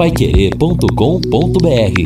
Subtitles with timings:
[0.00, 2.00] paiquerê.com.br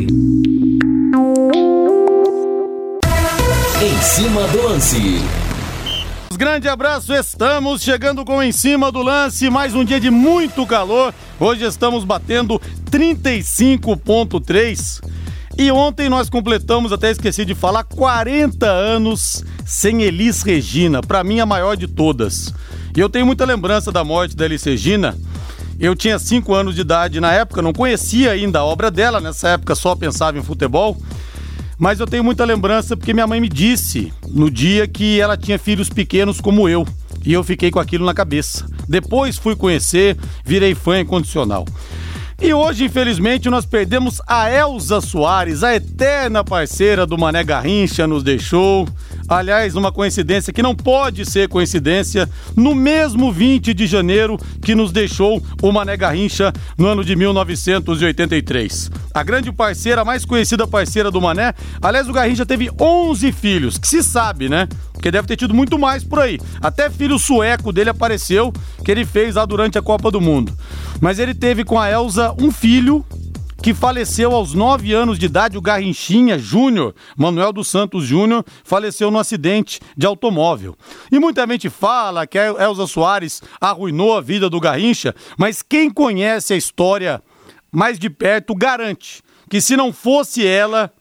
[3.81, 5.21] Em cima do lance.
[6.35, 11.13] Grande abraço, estamos chegando com em cima do lance, mais um dia de muito calor.
[11.39, 12.61] Hoje estamos batendo
[12.91, 15.01] 35.3.
[15.57, 21.39] E ontem nós completamos, até esqueci de falar, 40 anos sem Elis Regina, para mim
[21.39, 22.53] a maior de todas.
[22.93, 25.15] E eu tenho muita lembrança da morte da Elis Regina.
[25.79, 29.49] Eu tinha 5 anos de idade na época, não conhecia ainda a obra dela, nessa
[29.49, 30.97] época só pensava em futebol.
[31.77, 35.59] Mas eu tenho muita lembrança porque minha mãe me disse no dia que ela tinha
[35.59, 36.87] filhos pequenos como eu.
[37.25, 38.65] E eu fiquei com aquilo na cabeça.
[38.87, 41.65] Depois fui conhecer, virei fã incondicional.
[42.41, 48.23] E hoje, infelizmente, nós perdemos a Elza Soares, a eterna parceira do Mané Garrincha, nos
[48.23, 48.87] deixou.
[49.27, 54.91] Aliás, uma coincidência que não pode ser coincidência, no mesmo 20 de janeiro que nos
[54.91, 58.91] deixou o Mané Garrincha no ano de 1983.
[59.13, 63.77] A grande parceira, a mais conhecida parceira do Mané, aliás, o Garrincha teve 11 filhos,
[63.77, 64.67] que se sabe, né?
[64.93, 66.39] Porque deve ter tido muito mais por aí.
[66.61, 70.53] Até filho sueco dele apareceu, que ele fez lá durante a Copa do Mundo.
[71.01, 73.05] Mas ele teve com a Elza um filho
[73.61, 79.09] que faleceu aos 9 anos de idade, o Garrinchinha Júnior, Manuel dos Santos Júnior, faleceu
[79.09, 80.75] no acidente de automóvel.
[81.11, 85.89] E muita gente fala que a Elza Soares arruinou a vida do Garrincha, mas quem
[85.89, 87.23] conhece a história
[87.71, 90.91] mais de perto garante que se não fosse ela,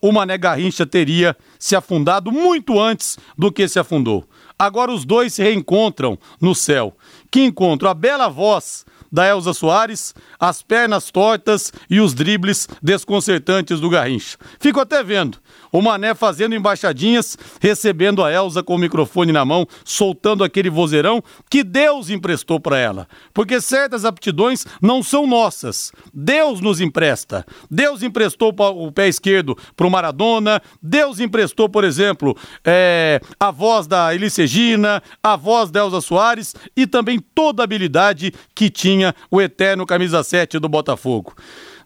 [0.00, 4.24] o Mané Garrincha teria se afundado muito antes do que se afundou.
[4.58, 6.96] Agora os dois se reencontram no céu.
[7.30, 7.88] Que encontro!
[7.88, 14.36] A bela voz da Elza Soares, as pernas tortas e os dribles desconcertantes do Garrincha.
[14.58, 15.38] Fico até vendo
[15.72, 21.22] o Mané fazendo embaixadinhas, recebendo a Elza com o microfone na mão, soltando aquele vozeirão
[21.50, 23.08] que Deus emprestou para ela.
[23.32, 25.92] Porque certas aptidões não são nossas.
[26.12, 27.44] Deus nos empresta.
[27.70, 33.86] Deus emprestou o pé esquerdo para o Maradona, Deus emprestou, por exemplo, é, a voz
[33.86, 39.14] da Elis Regina, a voz da Elza Soares e também toda a habilidade que tinha
[39.30, 41.34] o eterno camisa 7 do Botafogo.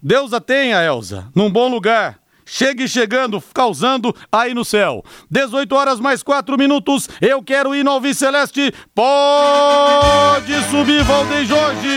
[0.02, 2.21] Deus a tenha, Elza, num bom lugar
[2.54, 5.02] Chegue chegando, causando aí no céu.
[5.30, 7.08] 18 horas mais 4 minutos.
[7.18, 8.74] Eu quero ir no Alves Celeste.
[8.94, 11.88] Pode subir, Valdeir Jorge.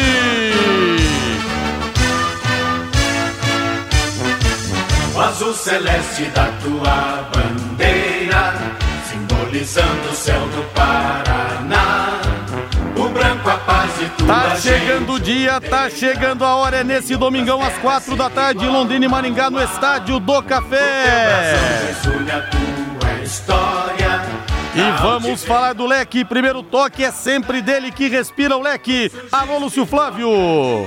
[5.13, 8.53] O azul celeste da tua bandeira,
[9.09, 11.84] simbolizando o céu do Paraná.
[13.45, 16.78] Tá chegando o dia, tá chegando a hora.
[16.78, 21.53] É nesse domingão às quatro da tarde, em Londrina e Maringá, no Estádio do Café.
[24.75, 26.25] E vamos falar do leque.
[26.25, 29.11] Primeiro toque é sempre dele que respira o leque.
[29.31, 30.28] Alô, Lúcio Flávio.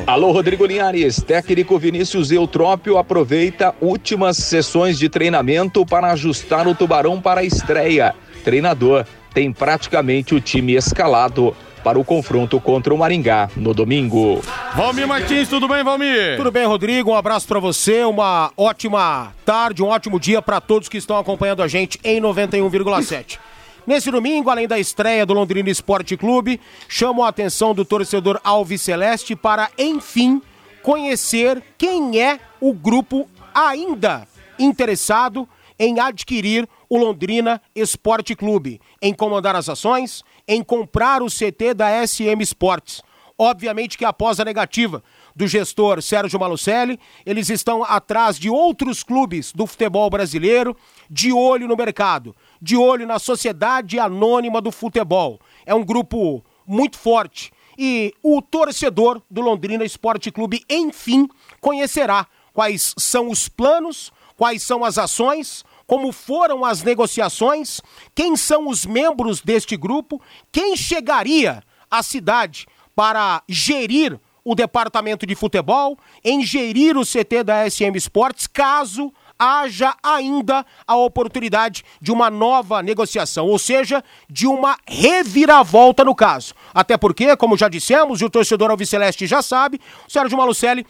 [0.05, 1.23] Alô, Rodrigo Linhares.
[1.23, 8.17] Técnico Vinícius Eutrópio aproveita últimas sessões de treinamento para ajustar o tubarão para a estreia.
[8.43, 14.43] Treinador tem praticamente o time escalado para o confronto contra o Maringá no domingo.
[14.75, 16.37] Valmir Martins, tudo bem, Valmir?
[16.37, 17.11] Tudo bem, Rodrigo.
[17.11, 21.63] Um abraço para você, uma ótima tarde, um ótimo dia para todos que estão acompanhando
[21.63, 23.39] a gente em 91,7.
[23.87, 28.83] Nesse domingo, além da estreia do Londrina Esporte Clube, chamo a atenção do torcedor Alves
[28.83, 30.43] Celeste para, enfim,
[30.83, 34.27] conhecer quem é o grupo ainda
[34.59, 41.75] interessado em adquirir o Londrina Esporte Clube, em comandar as ações, em comprar o CT
[41.75, 43.03] da SM Sports.
[43.39, 45.05] Obviamente que após a negativa
[45.37, 50.77] do gestor Sérgio Malucelli, eles estão atrás de outros clubes do futebol brasileiro,
[51.09, 55.39] de olho no mercado, de olho na sociedade anônima do futebol.
[55.65, 61.29] É um grupo muito forte e o torcedor do Londrina Esporte Clube, enfim,
[61.61, 67.81] conhecerá quais são os planos, quais são as ações, como foram as negociações,
[68.15, 70.21] quem são os membros deste grupo,
[70.53, 77.69] quem chegaria à cidade para gerir o departamento de futebol, em gerir o CT da
[77.69, 84.77] SM Sports, caso haja ainda a oportunidade de uma nova negociação, ou seja, de uma
[84.87, 86.53] reviravolta no caso.
[86.75, 90.85] Até porque, como já dissemos, e o torcedor Alviceleste já sabe, o Sérgio Malucelli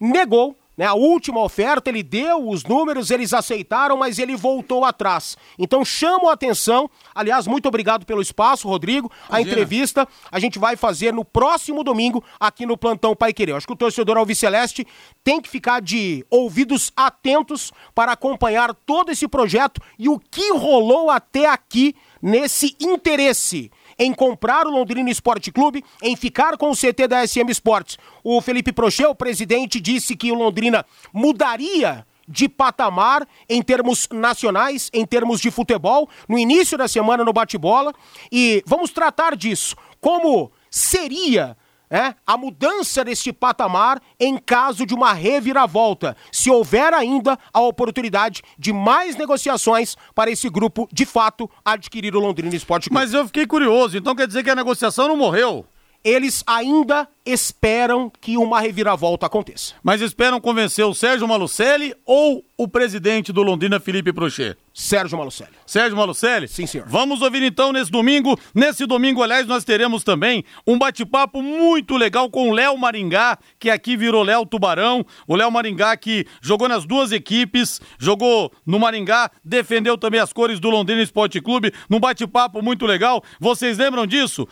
[0.00, 0.86] negou né?
[0.86, 5.36] A última oferta, ele deu os números, eles aceitaram, mas ele voltou atrás.
[5.58, 6.88] Então chamo a atenção.
[7.12, 9.10] Aliás, muito obrigado pelo espaço, Rodrigo.
[9.28, 13.56] A entrevista a gente vai fazer no próximo domingo aqui no Plantão Pai Querer.
[13.56, 14.86] Acho que o torcedor Alviceleste
[15.24, 21.10] tem que ficar de ouvidos atentos para acompanhar todo esse projeto e o que rolou
[21.10, 27.08] até aqui nesse interesse em comprar o Londrina Esporte Clube, em ficar com o CT
[27.08, 27.98] da SM Sports.
[28.22, 34.90] O Felipe Prochê, o presidente, disse que o Londrina mudaria de patamar em termos nacionais,
[34.92, 37.94] em termos de futebol, no início da semana no bate-bola.
[38.30, 39.74] E vamos tratar disso.
[40.00, 41.56] Como seria
[41.90, 48.42] é, a mudança deste patamar em caso de uma reviravolta, se houver ainda a oportunidade
[48.58, 53.00] de mais negociações para esse grupo, de fato, adquirir o Londrina Esporte Clube.
[53.00, 55.66] Mas eu fiquei curioso, então quer dizer que a negociação não morreu?
[56.08, 59.74] Eles ainda esperam que uma reviravolta aconteça.
[59.82, 64.56] Mas esperam convencer o Sérgio Malucelli ou o presidente do Londrina, Felipe Prochet?
[64.72, 65.50] Sérgio Malucelli.
[65.66, 66.48] Sérgio Malucelli?
[66.48, 66.86] Sim, senhor.
[66.88, 68.38] Vamos ouvir então nesse domingo.
[68.54, 73.70] Nesse domingo, aliás, nós teremos também um bate-papo muito legal com o Léo Maringá, que
[73.70, 75.04] aqui virou Léo Tubarão.
[75.26, 80.60] O Léo Maringá que jogou nas duas equipes, jogou no Maringá, defendeu também as cores
[80.60, 83.22] do Londrina Esporte Clube, num bate-papo muito legal.
[83.40, 84.48] Vocês lembram disso?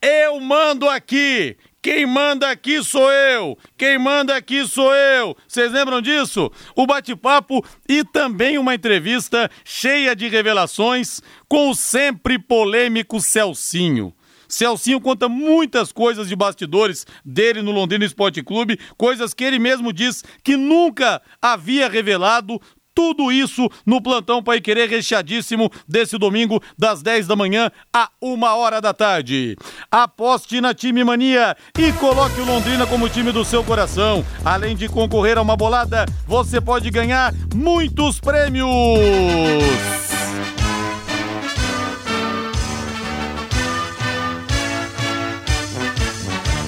[0.00, 1.56] Eu mando aqui.
[1.82, 3.58] Quem manda aqui sou eu.
[3.76, 5.36] Quem manda aqui sou eu.
[5.46, 6.50] Vocês lembram disso?
[6.76, 14.14] O bate-papo e também uma entrevista cheia de revelações com o sempre polêmico Celcinho.
[14.48, 19.92] Celcinho conta muitas coisas de bastidores dele no Londrina Esporte Clube, coisas que ele mesmo
[19.92, 22.58] diz que nunca havia revelado,
[22.98, 28.42] tudo isso no plantão Pai Querer recheadíssimo desse domingo, das 10 da manhã a 1
[28.42, 29.56] hora da tarde.
[29.88, 34.26] Aposte na Time Mania e coloque o Londrina como time do seu coração.
[34.44, 38.66] Além de concorrer a uma bolada, você pode ganhar muitos prêmios.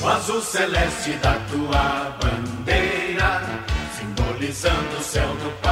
[0.01, 3.43] O azul celeste da tua bandeira,
[3.99, 5.70] simbolizando o céu do Pará.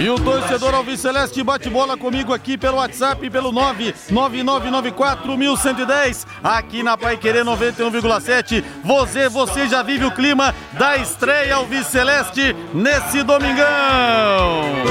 [0.00, 6.96] E o torcedor Alves Celeste bate bola comigo aqui pelo WhatsApp, pelo 999941110, aqui na
[6.96, 8.64] Pai Querer 91,7.
[8.82, 14.86] Você, você já vive o clima da estreia Alves Celeste nesse domingão.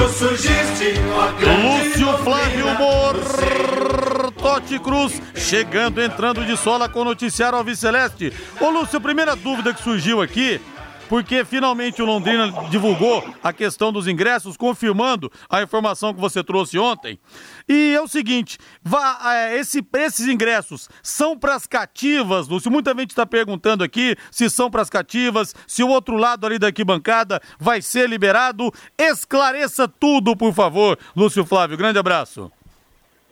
[1.64, 8.32] Lúcio Flávio Mortotti Cruz chegando, entrando de sola com o noticiário Alves Celeste.
[8.60, 10.60] Ô Lúcio, primeira dúvida que surgiu aqui
[11.10, 16.78] porque finalmente o Londrina divulgou a questão dos ingressos, confirmando a informação que você trouxe
[16.78, 17.18] ontem.
[17.68, 22.70] E é o seguinte: vá, é, esse, esses ingressos são para as cativas, Lúcio?
[22.70, 26.60] Muita gente está perguntando aqui se são para as cativas, se o outro lado ali
[26.60, 28.72] da arquibancada vai ser liberado.
[28.96, 31.76] Esclareça tudo, por favor, Lúcio Flávio.
[31.76, 32.52] Grande abraço.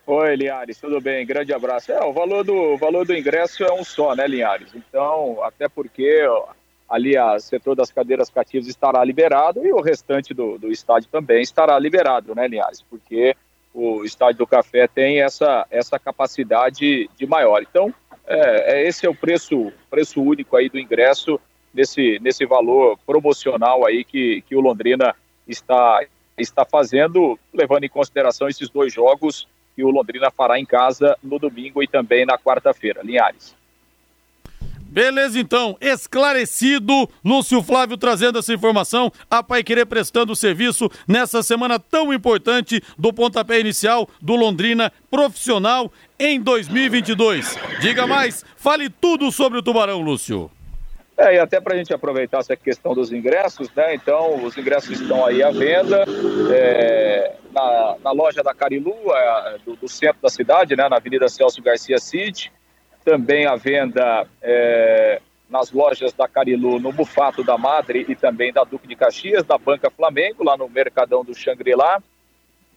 [0.04, 1.25] Oi, Linhares, tudo bem?
[1.25, 1.92] Grande abraço.
[1.92, 4.75] É, o valor do, o valor do ingresso é um só, né, Linhares?
[4.75, 6.26] Então, até porque
[6.88, 11.43] ali o setor das cadeiras cativas estará liberado e o restante do, do estádio também
[11.43, 12.82] estará liberado, né, Linhares?
[12.82, 13.37] Porque
[13.75, 17.62] o estádio do Café tem essa, essa capacidade de maior.
[17.62, 17.93] Então,
[18.26, 21.38] é, é, esse é o preço, preço único aí do ingresso
[21.73, 25.14] nesse, nesse valor promocional aí que, que o Londrina
[25.46, 26.05] está,
[26.37, 29.46] está fazendo, levando em consideração esses dois jogos
[29.76, 33.00] que o Londrina fará em casa no domingo e também na quarta-feira.
[33.02, 33.55] Linhares.
[34.88, 41.79] Beleza, então, esclarecido, Lúcio Flávio trazendo essa informação, a Pai Querer prestando serviço nessa semana
[41.79, 47.55] tão importante do pontapé inicial do Londrina profissional em 2022.
[47.82, 50.50] Diga mais, fale tudo sobre o Tubarão, Lúcio.
[51.19, 53.95] É, e até para a gente aproveitar essa questão dos ingressos, né?
[53.95, 56.04] Então, os ingressos estão aí à venda
[56.54, 60.88] é, na, na, loja da Carilu, é, do, do, centro da cidade, né?
[60.88, 62.52] Na Avenida Celso Garcia Cid
[63.08, 68.64] também à venda é, nas lojas da Carilu, no Bufato da Madre e também da
[68.64, 72.02] Duque de Caxias, da Banca Flamengo, lá no Mercadão do Xangri-Lá,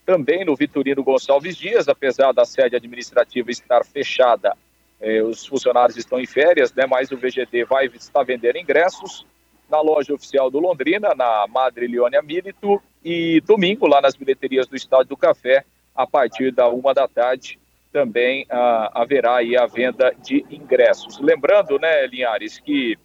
[0.06, 4.56] também no Vitorino Gonçalves Dias, apesar da sede administrativa estar fechada,
[5.02, 9.26] é, os funcionários estão em férias, né, mas o VGD vai estar vendendo ingressos
[9.70, 14.78] na loja oficial do Londrina, na Madre Leônia Milito, e domingo lá nas bilheterias do
[14.78, 17.60] Estádio do Café, a partir da uma da tarde,
[17.92, 21.20] também ah, haverá aí a venda de ingressos.
[21.20, 22.98] Lembrando, né, Linhares, que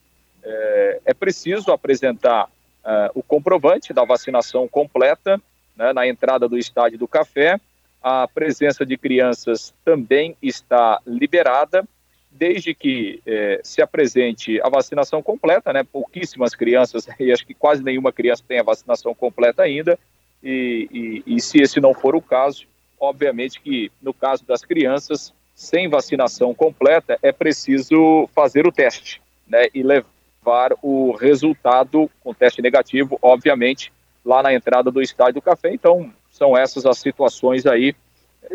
[0.43, 2.49] é, é preciso apresentar
[2.85, 5.41] ah, o comprovante da vacinação completa
[5.77, 7.61] né, na entrada do Estádio do Café.
[8.03, 11.85] A presença de crianças também está liberada,
[12.31, 15.83] desde que eh, se apresente a vacinação completa, né?
[15.83, 19.99] Pouquíssimas crianças, e acho que quase nenhuma criança tem a vacinação completa ainda,
[20.43, 22.67] e, e, e se esse não for o caso,
[22.99, 29.69] Obviamente que no caso das crianças sem vacinação completa é preciso fazer o teste, né,
[29.75, 33.93] e levar o resultado com teste negativo, obviamente,
[34.25, 35.73] lá na entrada do estádio do Café.
[35.73, 37.95] Então, são essas as situações aí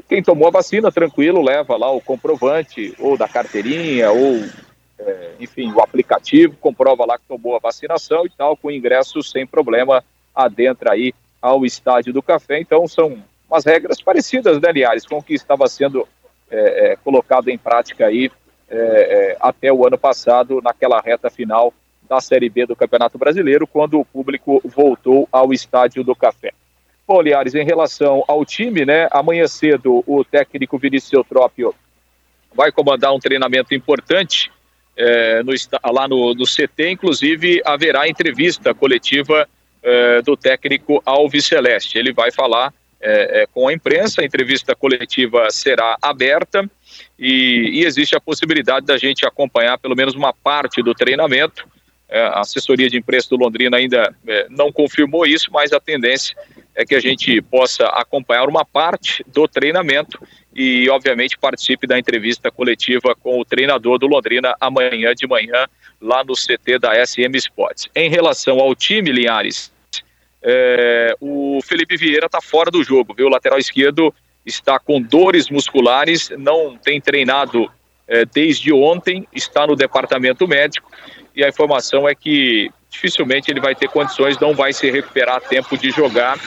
[0.08, 4.44] quem tomou a vacina, tranquilo, leva lá o comprovante, ou da carteirinha, ou,
[5.00, 9.46] é, enfim, o aplicativo, comprova lá que tomou a vacinação e tal, com ingresso sem
[9.46, 12.60] problema, adentra aí ao estádio do café.
[12.60, 13.22] Então, são
[13.52, 16.08] umas regras parecidas, né, Liares, com o que estava sendo
[16.50, 18.32] é, é, colocado em prática aí
[18.70, 21.74] é, é, até o ano passado, naquela reta final
[22.08, 26.54] da Série B do Campeonato Brasileiro, quando o público voltou ao estádio do café.
[27.06, 31.76] Bom, Liares, em relação ao time, né, amanhã cedo o técnico Vinícius Eutrópio
[32.54, 34.50] vai comandar um treinamento importante
[34.96, 35.52] é, no,
[35.92, 39.48] lá no, no, CT, inclusive haverá entrevista coletiva
[39.84, 41.98] é, do técnico Alves Celeste.
[41.98, 46.70] Ele vai falar é, é com a imprensa, a entrevista coletiva será aberta
[47.18, 51.68] e, e, existe a possibilidade da gente acompanhar pelo menos uma parte do treinamento.
[52.10, 56.36] É, a assessoria de imprensa do Londrina ainda é, não confirmou isso, mas a tendência
[56.76, 60.20] é que a gente possa acompanhar uma parte do treinamento
[60.54, 65.68] e, obviamente, participe da entrevista coletiva com o treinador do Londrina amanhã de manhã,
[66.02, 67.88] lá no CT da SM Sports.
[67.96, 69.72] Em relação ao time, Linhares,
[70.44, 73.28] é, o Felipe Vieira está fora do jogo, viu?
[73.28, 74.14] O lateral esquerdo
[74.46, 77.72] está com dores musculares, não tem treinado
[78.08, 80.92] é, desde ontem, está no departamento médico
[81.36, 85.40] e a informação é que dificilmente ele vai ter condições, não vai se recuperar a
[85.40, 86.38] tempo de jogar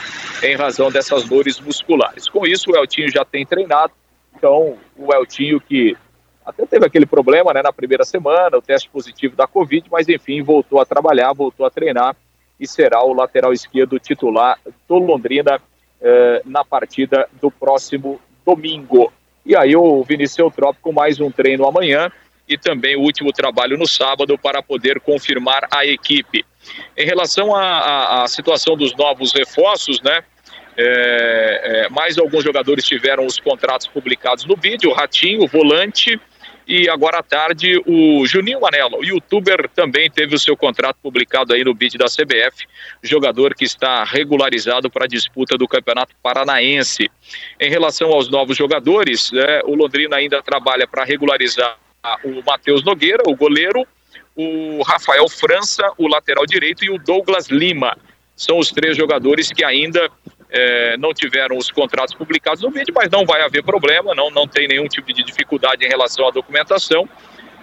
[0.43, 2.29] em razão dessas dores musculares.
[2.29, 3.93] Com isso, o Eltinho já tem treinado,
[4.37, 5.97] então o Eltinho que
[6.45, 10.43] até teve aquele problema né, na primeira semana, o teste positivo da Covid, mas enfim,
[10.43, 12.15] voltou a trabalhar, voltou a treinar
[12.59, 14.59] e será o lateral esquerdo titular
[14.89, 15.61] do Londrina
[16.01, 19.13] eh, na partida do próximo domingo.
[19.45, 22.11] E aí o Vinícius Eutrópico mais um treino amanhã
[22.49, 26.45] e também o último trabalho no sábado para poder confirmar a equipe.
[26.97, 30.23] Em relação à situação dos novos reforços, né?
[30.77, 36.21] É, é, mais alguns jogadores tiveram os contratos publicados no vídeo, o Ratinho, o volante,
[36.67, 41.53] e agora à tarde o Juninho Manelo, o youtuber, também teve o seu contrato publicado
[41.53, 42.67] aí no bid da CBF,
[43.03, 47.11] jogador que está regularizado para a disputa do Campeonato Paranaense.
[47.61, 51.77] Em relação aos novos jogadores, é, o Londrina ainda trabalha para regularizar
[52.25, 53.87] o Matheus Nogueira, o goleiro,
[54.37, 57.97] o Rafael França, o lateral direito, e o Douglas Lima.
[58.37, 60.11] São os três jogadores que ainda
[60.55, 64.47] é, não tiveram os contratos publicados no vídeo, mas não vai haver problema, não, não
[64.47, 67.09] tem nenhum tipo de dificuldade em relação à documentação.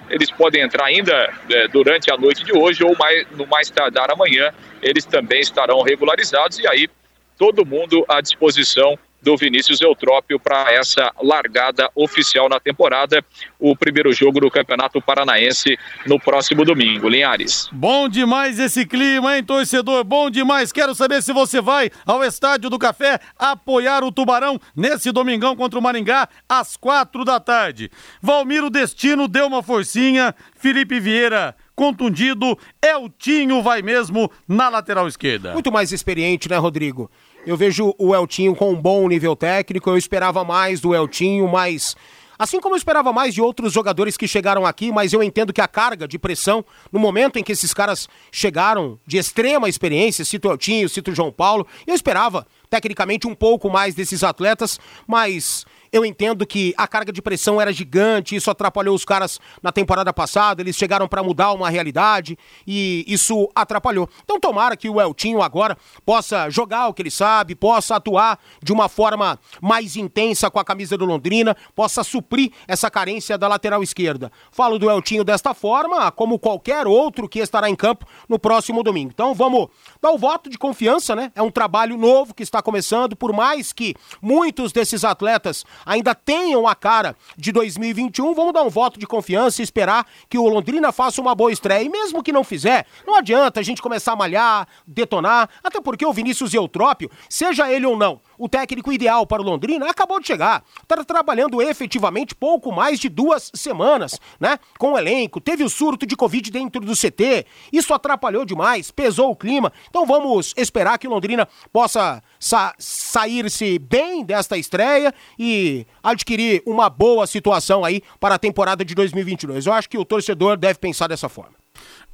[0.09, 4.11] Eles podem entrar ainda é, durante a noite de hoje ou mais, no mais tardar
[4.11, 6.89] amanhã, eles também estarão regularizados e aí
[7.37, 13.23] todo mundo à disposição do Vinícius Eutrópio para essa largada oficial na temporada,
[13.59, 17.07] o primeiro jogo do Campeonato Paranaense no próximo domingo.
[17.07, 17.69] Linhares.
[17.71, 20.03] Bom demais esse clima, hein, torcedor?
[20.03, 20.71] Bom demais.
[20.71, 25.77] Quero saber se você vai ao Estádio do Café apoiar o Tubarão nesse domingão contra
[25.77, 27.91] o Maringá às quatro da tarde.
[28.21, 35.53] Valmiro Destino deu uma forcinha, Felipe Vieira contundido, Eltinho vai mesmo na lateral esquerda.
[35.53, 37.09] Muito mais experiente, né, Rodrigo?
[37.45, 39.89] Eu vejo o Eltinho com um bom nível técnico.
[39.89, 41.95] Eu esperava mais do Eltinho, mas.
[42.37, 45.61] Assim como eu esperava mais de outros jogadores que chegaram aqui, mas eu entendo que
[45.61, 50.47] a carga de pressão, no momento em que esses caras chegaram de extrema experiência, cito
[50.47, 55.67] o Eltinho, cito o João Paulo, eu esperava, tecnicamente, um pouco mais desses atletas, mas
[55.91, 60.13] eu entendo que a carga de pressão era gigante, isso atrapalhou os caras na temporada
[60.13, 64.09] passada, eles chegaram para mudar uma realidade e isso atrapalhou.
[64.23, 68.71] Então tomara que o Eltinho agora possa jogar o que ele sabe, possa atuar de
[68.71, 73.83] uma forma mais intensa com a camisa do Londrina, possa suprir essa carência da lateral
[73.83, 74.31] esquerda.
[74.49, 79.11] Falo do Eltinho desta forma, como qualquer outro que estará em campo no próximo domingo.
[79.13, 79.67] Então vamos
[80.01, 81.33] dar o voto de confiança, né?
[81.35, 86.67] É um trabalho novo que está começando, por mais que muitos desses atletas ainda tenham
[86.67, 90.91] a cara de 2021, vamos dar um voto de confiança e esperar que o Londrina
[90.91, 91.83] faça uma boa estreia.
[91.83, 96.05] E mesmo que não fizer, não adianta a gente começar a malhar, detonar, até porque
[96.05, 100.25] o Vinícius Eutrópio, seja ele ou não, o técnico ideal para o Londrina, acabou de
[100.25, 100.63] chegar.
[100.81, 104.57] Está trabalhando efetivamente pouco mais de duas semanas, né?
[104.79, 109.29] Com o elenco, teve o surto de Covid dentro do CT, isso atrapalhou demais, pesou
[109.29, 109.71] o clima.
[109.87, 116.89] Então vamos esperar que o Londrina possa sa sair-se bem desta estreia e adquirir uma
[116.89, 119.67] boa situação aí para a temporada de 2022.
[119.67, 121.60] Eu acho que o torcedor deve pensar dessa forma.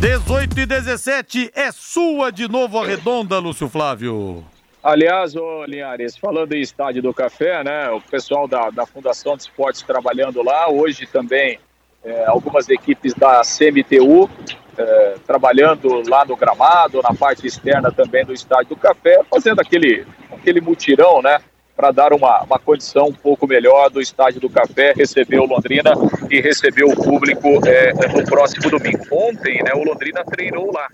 [0.02, 4.44] 18 e 17 é sua de novo a redonda, Lúcio Flávio.
[4.82, 7.88] Aliás, ô Linhares, falando em Estádio do Café, né?
[7.92, 11.60] O pessoal da, da Fundação de Esportes trabalhando lá, hoje também
[12.04, 14.28] é, algumas equipes da CMTU
[14.76, 20.04] é, trabalhando lá no gramado, na parte externa também do Estádio do Café, fazendo aquele,
[20.32, 21.38] aquele mutirão, né?
[21.76, 25.92] Para dar uma, uma condição um pouco melhor do Estádio do Café, receber o Londrina
[26.30, 29.04] e receber o público é, no próximo domingo.
[29.12, 30.88] Ontem, né, o Londrina treinou lá.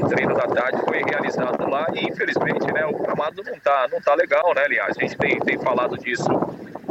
[0.00, 4.00] O treino da tarde foi realizado lá e, infelizmente, né, o gramado não tá, não
[4.00, 4.96] tá legal, né, aliás.
[4.96, 6.28] A gente tem, tem falado disso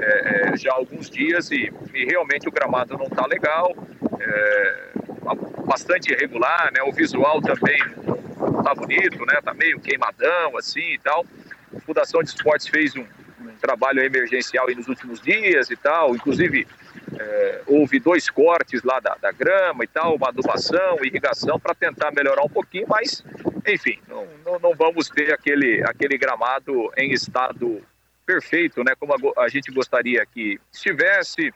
[0.01, 3.73] é, é, já há alguns dias e, e, realmente o gramado não tá legal.
[4.19, 4.91] É,
[5.65, 7.79] bastante irregular, né, o visual também
[8.39, 11.25] não tá bonito, né, tá meio queimadão, assim e tal.
[11.75, 13.05] A Fundação de Esportes fez um,
[13.61, 16.67] trabalho emergencial nos últimos dias e tal, inclusive
[17.17, 22.11] é, houve dois cortes lá da, da, grama e tal, uma adubação, irrigação para tentar
[22.11, 23.23] melhorar um pouquinho, mas
[23.67, 27.81] enfim, não, não, não, vamos ter aquele, aquele gramado em estado
[28.25, 31.53] perfeito, né, como a, a gente gostaria que estivesse.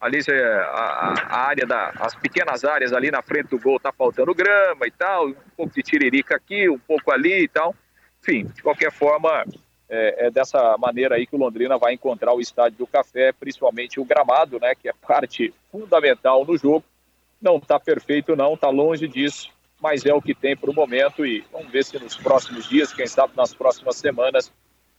[0.00, 4.34] Ali a, a, área da, as pequenas áreas ali na frente do gol tá faltando
[4.34, 7.74] grama e tal, um pouco de tiririca aqui, um pouco ali e tal.
[8.24, 9.44] Enfim, de qualquer forma,
[9.86, 14.00] é, é, dessa maneira aí que o Londrina vai encontrar o estádio do Café, principalmente
[14.00, 16.82] o gramado, né, que é parte fundamental no jogo.
[17.40, 21.26] Não está perfeito, não, está longe disso, mas é o que tem para o momento
[21.26, 24.50] e vamos ver se nos próximos dias, quem sabe nas próximas semanas,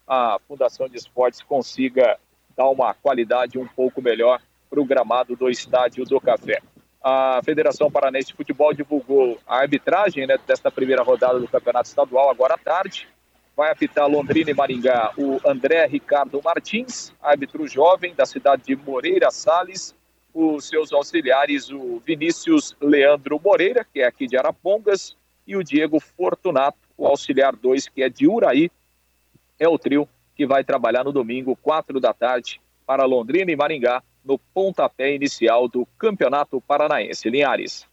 [0.07, 2.19] a Fundação de Esportes consiga
[2.55, 6.61] dar uma qualidade um pouco melhor para o gramado do estádio do Café.
[7.03, 12.29] A Federação Paranense de Futebol divulgou a arbitragem né, desta primeira rodada do Campeonato Estadual
[12.29, 13.07] agora à tarde
[13.55, 19.31] vai apitar Londrina e Maringá o André Ricardo Martins, árbitro jovem da cidade de Moreira
[19.31, 19.95] Salles,
[20.33, 25.15] os seus auxiliares o Vinícius Leandro Moreira, que é aqui de Arapongas,
[25.47, 28.69] e o Diego Fortunato, o auxiliar 2, que é de Uraí,
[29.57, 34.03] é o trio que vai trabalhar no domingo, 4 da tarde, para Londrina e Maringá,
[34.23, 37.29] no pontapé inicial do Campeonato Paranaense.
[37.29, 37.87] Linhares.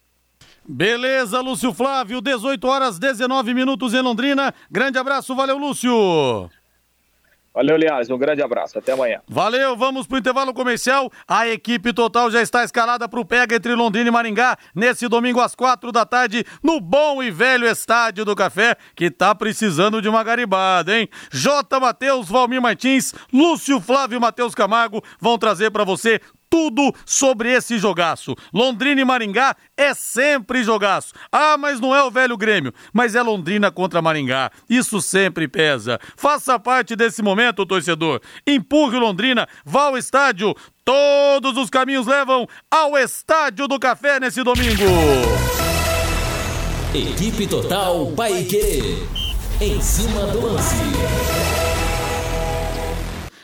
[0.65, 4.53] Beleza, Lúcio Flávio, 18 horas 19 minutos em Londrina.
[4.71, 6.49] Grande abraço, valeu, Lúcio.
[7.53, 9.21] Valeu, Linhares, um grande abraço, até amanhã.
[9.27, 11.11] Valeu, vamos pro intervalo comercial.
[11.27, 15.53] A equipe total já está escalada pro pega entre Londrina e Maringá nesse domingo às
[15.53, 20.23] quatro da tarde no bom e velho Estádio do Café, que tá precisando de uma
[20.23, 21.07] garibada, hein?
[21.31, 21.79] J.
[21.79, 26.19] Matheus, Valmir Martins, Lúcio Flávio Matheus Camargo vão trazer para você
[26.53, 28.35] tudo sobre esse jogaço.
[28.53, 31.11] Londrina e Maringá é sempre jogaço.
[31.31, 34.51] Ah, mas não é o velho Grêmio, mas é Londrina contra Maringá.
[34.69, 35.99] Isso sempre pesa.
[36.15, 38.21] Faça parte desse momento, torcedor.
[38.45, 40.53] Empurre Londrina, vá ao estádio.
[40.85, 44.83] Todos os caminhos levam ao Estádio do Café nesse domingo.
[46.93, 49.01] Equipe Total Paique.
[49.59, 51.52] Em cima do lance.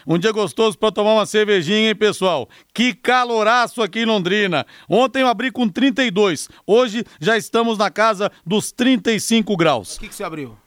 [0.10, 2.50] Um dia gostoso para tomar uma cervejinha, hein, pessoal?
[2.74, 4.66] Que caloraço aqui em Londrina.
[4.90, 6.50] Ontem eu abri com 32.
[6.66, 9.98] Hoje já estamos na casa dos 35 graus.
[9.98, 10.58] O que, que você abriu?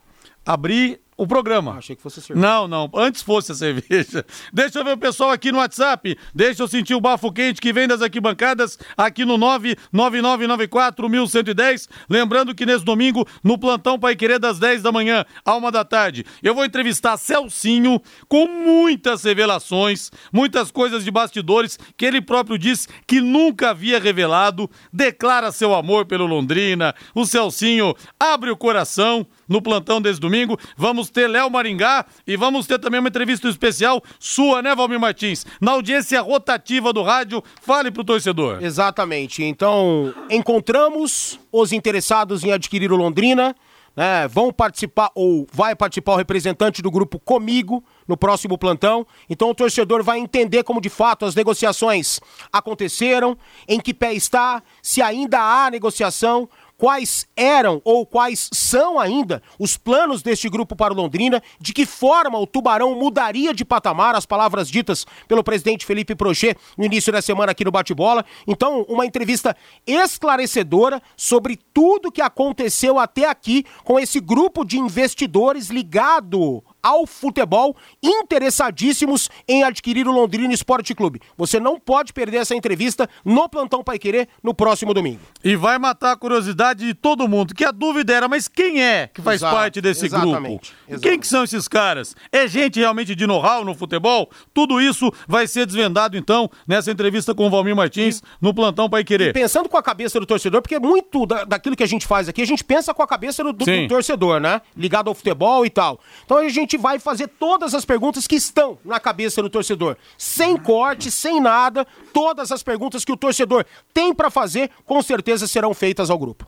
[0.46, 1.74] Abri o programa.
[1.74, 2.46] Ah, achei que fosse a cerveja.
[2.46, 2.90] Não, não.
[2.94, 4.24] Antes fosse a cerveja.
[4.52, 6.16] Deixa eu ver o pessoal aqui no WhatsApp.
[6.34, 11.88] Deixa eu sentir o bafo quente que vem das arquibancadas aqui no 99994-1110.
[12.08, 15.84] Lembrando que nesse domingo, no plantão Pai Querer, das 10 da manhã à 1 da
[15.84, 22.56] tarde, eu vou entrevistar Celcinho com muitas revelações, muitas coisas de bastidores que ele próprio
[22.56, 24.70] disse que nunca havia revelado.
[24.92, 26.94] Declara seu amor pelo Londrina.
[27.14, 30.58] O Celcinho abre o coração no plantão desse domingo.
[30.76, 35.44] Vamos ter Léo Maringá e vamos ter também uma entrevista especial sua, né, Valmir Martins?
[35.60, 38.62] Na audiência rotativa do rádio, fale pro torcedor.
[38.64, 39.44] Exatamente.
[39.44, 43.54] Então, encontramos os interessados em adquirir o Londrina
[43.96, 49.06] né, vão participar ou vai participar o representante do grupo comigo no próximo plantão.
[49.28, 52.20] Então o torcedor vai entender como de fato as negociações
[52.52, 53.36] aconteceram,
[53.68, 56.48] em que pé está, se ainda há negociação,
[56.82, 61.86] quais eram ou quais são ainda os planos deste grupo para o Londrina, de que
[61.86, 67.12] forma o Tubarão mudaria de patamar, as palavras ditas pelo presidente Felipe Prochê no início
[67.12, 68.24] da semana aqui no Bate-Bola.
[68.48, 75.70] Então, uma entrevista esclarecedora sobre tudo que aconteceu até aqui com esse grupo de investidores
[75.70, 81.20] ligado ao futebol, interessadíssimos em adquirir o Londrina Esporte Clube.
[81.36, 85.20] Você não pode perder essa entrevista no Plantão Pai Querer no próximo domingo.
[85.44, 89.06] E vai matar a curiosidade de todo mundo, que a dúvida era, mas quem é
[89.06, 90.28] que faz Exato, parte desse grupo?
[90.28, 90.74] Exatamente.
[91.00, 92.16] Quem que são esses caras?
[92.30, 94.30] É gente realmente de know-how no futebol?
[94.52, 98.90] Tudo isso vai ser desvendado então nessa entrevista com o Valmir Martins e, no Plantão
[98.90, 99.30] Pai Querer.
[99.30, 102.28] E pensando com a cabeça do torcedor, porque muito da, daquilo que a gente faz
[102.28, 104.60] aqui, a gente pensa com a cabeça do, do, do torcedor, né?
[104.76, 106.00] Ligado ao futebol e tal.
[106.24, 109.96] Então a gente gente vai fazer todas as perguntas que estão na cabeça do torcedor.
[110.16, 115.46] Sem corte, sem nada, todas as perguntas que o torcedor tem para fazer, com certeza
[115.46, 116.46] serão feitas ao grupo.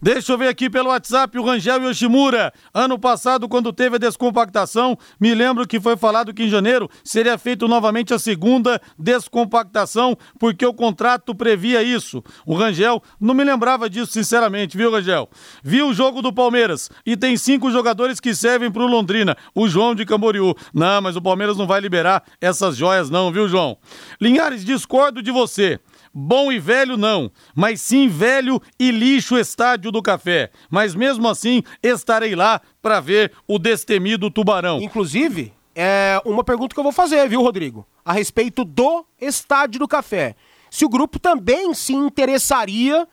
[0.00, 2.52] Deixa eu ver aqui pelo WhatsApp o Rangel Yoshimura.
[2.72, 7.36] Ano passado, quando teve a descompactação, me lembro que foi falado que em janeiro seria
[7.36, 12.22] feito novamente a segunda descompactação, porque o contrato previa isso.
[12.46, 15.28] O Rangel não me lembrava disso, sinceramente, viu, Rangel?
[15.62, 19.36] Vi o jogo do Palmeiras e tem cinco jogadores que servem para o Londrina.
[19.54, 20.54] O João de Camboriú.
[20.72, 23.78] Não, mas o Palmeiras não vai liberar essas joias, não, viu, João?
[24.20, 25.78] Linhares, discordo de você.
[26.12, 30.50] Bom e velho não, mas sim velho e lixo estádio do café.
[30.70, 34.80] Mas mesmo assim, estarei lá para ver o destemido tubarão.
[34.80, 37.86] Inclusive, é uma pergunta que eu vou fazer, viu, Rodrigo?
[38.02, 40.34] A respeito do estádio do café.
[40.70, 43.06] Se o grupo também se interessaria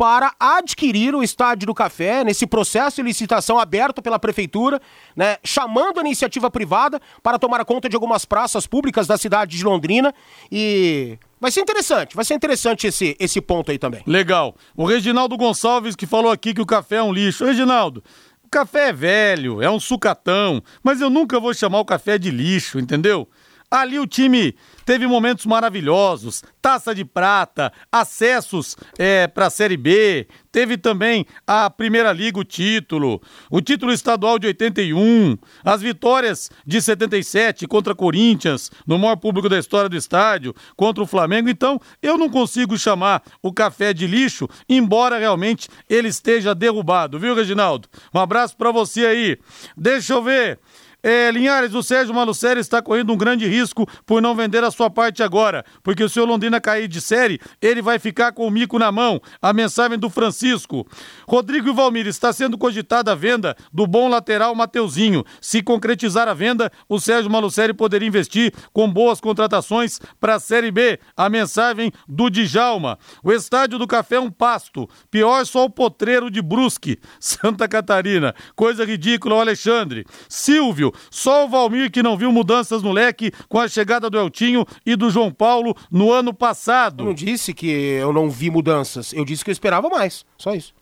[0.00, 4.80] para adquirir o Estádio do Café, nesse processo de licitação aberto pela Prefeitura,
[5.14, 9.62] né, chamando a iniciativa privada para tomar conta de algumas praças públicas da cidade de
[9.62, 10.14] Londrina.
[10.50, 14.02] E Vai ser interessante, vai ser interessante esse, esse ponto aí também.
[14.06, 14.56] Legal.
[14.74, 17.44] O Reginaldo Gonçalves que falou aqui que o café é um lixo.
[17.44, 18.02] Reginaldo,
[18.42, 22.30] o café é velho, é um sucatão, mas eu nunca vou chamar o café de
[22.30, 23.28] lixo, entendeu?
[23.70, 30.26] Ali o time teve momentos maravilhosos, taça de prata, acessos é, para a Série B,
[30.50, 36.82] teve também a Primeira Liga, o título, o título estadual de 81, as vitórias de
[36.82, 41.48] 77 contra Corinthians, no maior público da história do estádio, contra o Flamengo.
[41.48, 47.36] Então, eu não consigo chamar o café de lixo, embora realmente ele esteja derrubado, viu,
[47.36, 47.88] Reginaldo?
[48.12, 49.38] Um abraço para você aí.
[49.76, 50.58] Deixa eu ver.
[51.02, 54.90] É, Linhares, o Sérgio Malucelli está correndo um grande risco por não vender a sua
[54.90, 58.78] parte agora, porque se o Londrina cair de série, ele vai ficar com o mico
[58.78, 59.20] na mão.
[59.40, 60.86] A mensagem do Francisco.
[61.26, 65.24] Rodrigo Valmir, está sendo cogitada a venda do bom lateral Mateuzinho.
[65.40, 70.70] Se concretizar a venda, o Sérgio Malucelli poderia investir com boas contratações para a Série
[70.70, 70.98] B.
[71.16, 72.98] A mensagem do Djalma.
[73.22, 74.88] O estádio do Café é um pasto.
[75.10, 78.34] Pior só o potreiro de Brusque, Santa Catarina.
[78.54, 80.04] Coisa ridícula, o Alexandre.
[80.28, 84.64] Silvio, só o Valmir que não viu mudanças no leque com a chegada do Eltinho
[84.84, 87.02] e do João Paulo no ano passado.
[87.02, 90.24] Eu não disse que eu não vi mudanças, eu disse que eu esperava mais.
[90.36, 90.74] Só isso.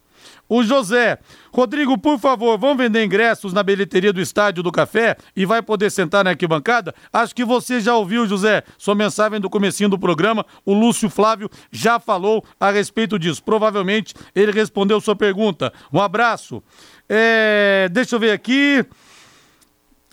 [0.49, 1.19] O José,
[1.53, 5.91] Rodrigo, por favor, vão vender ingressos na bilheteria do Estádio do Café e vai poder
[5.91, 6.95] sentar na arquibancada?
[7.13, 10.47] Acho que você já ouviu, José, sua mensagem do comecinho do programa.
[10.65, 13.43] O Lúcio Flávio já falou a respeito disso.
[13.43, 15.73] Provavelmente ele respondeu sua pergunta.
[15.93, 16.63] Um abraço.
[17.09, 18.85] É, deixa eu ver aqui.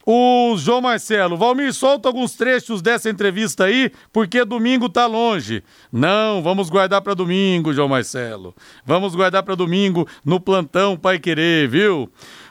[0.05, 5.63] O João Marcelo, Valmir, solta alguns trechos dessa entrevista aí, porque domingo tá longe.
[5.91, 8.53] Não, vamos guardar para domingo, João Marcelo.
[8.85, 12.07] Vamos guardar para domingo no plantão Pai Querer, viu?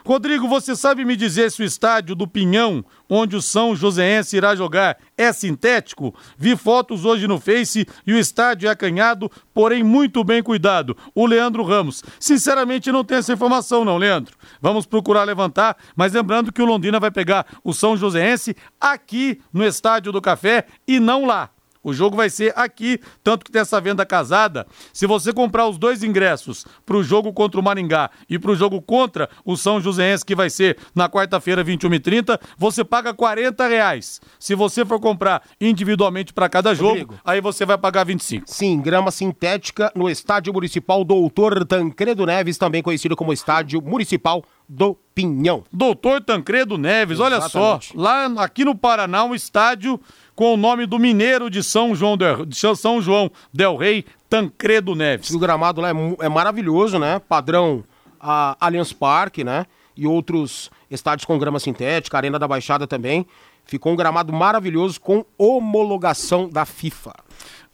[0.07, 4.55] Rodrigo, você sabe me dizer se o estádio do Pinhão, onde o São Joséense irá
[4.55, 6.15] jogar, é sintético?
[6.37, 10.95] Vi fotos hoje no Face e o estádio é acanhado, porém muito bem cuidado.
[11.15, 12.05] O Leandro Ramos.
[12.21, 14.37] Sinceramente, não tenho essa informação, não, Leandro.
[14.61, 19.65] Vamos procurar levantar, mas lembrando que o Londrina vai pegar o São Joséense aqui no
[19.65, 21.49] Estádio do Café e não lá.
[21.85, 24.67] O jogo vai ser aqui, tanto que tem essa venda casada.
[24.93, 28.57] Se você comprar os dois ingressos para o jogo contra o Maringá e para o
[28.57, 34.21] jogo contra o São Joséense, que vai ser na quarta-feira, 21h30, você paga 40 reais.
[34.39, 37.15] Se você for comprar individualmente para cada jogo, Rodrigo.
[37.25, 38.45] aí você vai pagar 25.
[38.47, 44.97] Sim, grama sintética no Estádio Municipal Doutor Tancredo Neves, também conhecido como Estádio Municipal do
[45.15, 45.65] Pinhão.
[45.73, 47.57] Doutor Tancredo Neves, Exatamente.
[47.57, 50.01] olha só, lá aqui no Paraná, um estádio
[50.35, 54.95] com o nome do mineiro de São João del, de São João del Rei, Tancredo
[54.95, 55.31] Neves.
[55.31, 57.21] O gramado lá é, é maravilhoso, né?
[57.21, 57.85] Padrão
[58.21, 59.67] a Allianz Parque, né?
[59.97, 63.27] e outros estádios com grama sintética, Arena da Baixada também.
[63.65, 67.15] Ficou um gramado maravilhoso com homologação da FIFA.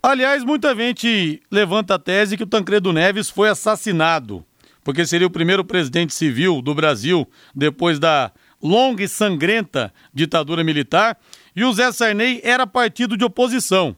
[0.03, 4.45] Aliás, muita gente levanta a tese que o Tancredo Neves foi assassinado,
[4.85, 8.31] porque seria o primeiro presidente civil do Brasil depois da
[8.63, 11.19] longa e sangrenta ditadura militar,
[11.61, 13.95] e o Zé Sarney era partido de oposição.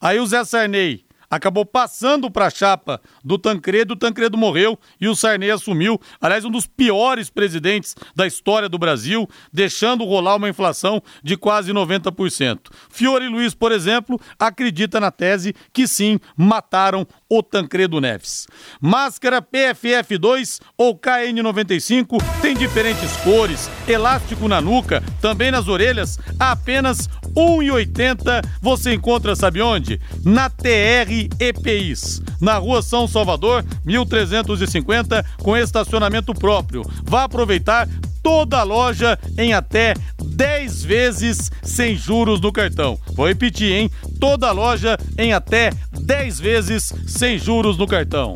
[0.00, 5.06] Aí o Zé Sarney acabou passando para a chapa do Tancredo, o Tancredo morreu e
[5.06, 10.48] o Sarney assumiu, aliás, um dos piores presidentes da história do Brasil, deixando rolar uma
[10.48, 12.72] inflação de quase 90%.
[12.90, 18.46] Fiore Luiz, por exemplo, acredita na tese que sim, mataram o Tancredo Neves.
[18.80, 27.42] Máscara PFF2 ou KN95 tem diferentes cores, elástico na nuca, também nas orelhas, apenas R$
[27.42, 30.00] 1,80 você encontra, sabe onde?
[30.24, 36.82] Na TR EPIs, na rua São Salvador, 1350, com estacionamento próprio.
[37.04, 37.88] Vá aproveitar
[38.22, 39.94] toda a loja em até
[40.36, 42.98] 10 vezes sem juros no cartão.
[43.14, 43.90] Vou repetir, hein?
[44.20, 48.34] Toda loja em até 10 vezes sem juros no cartão.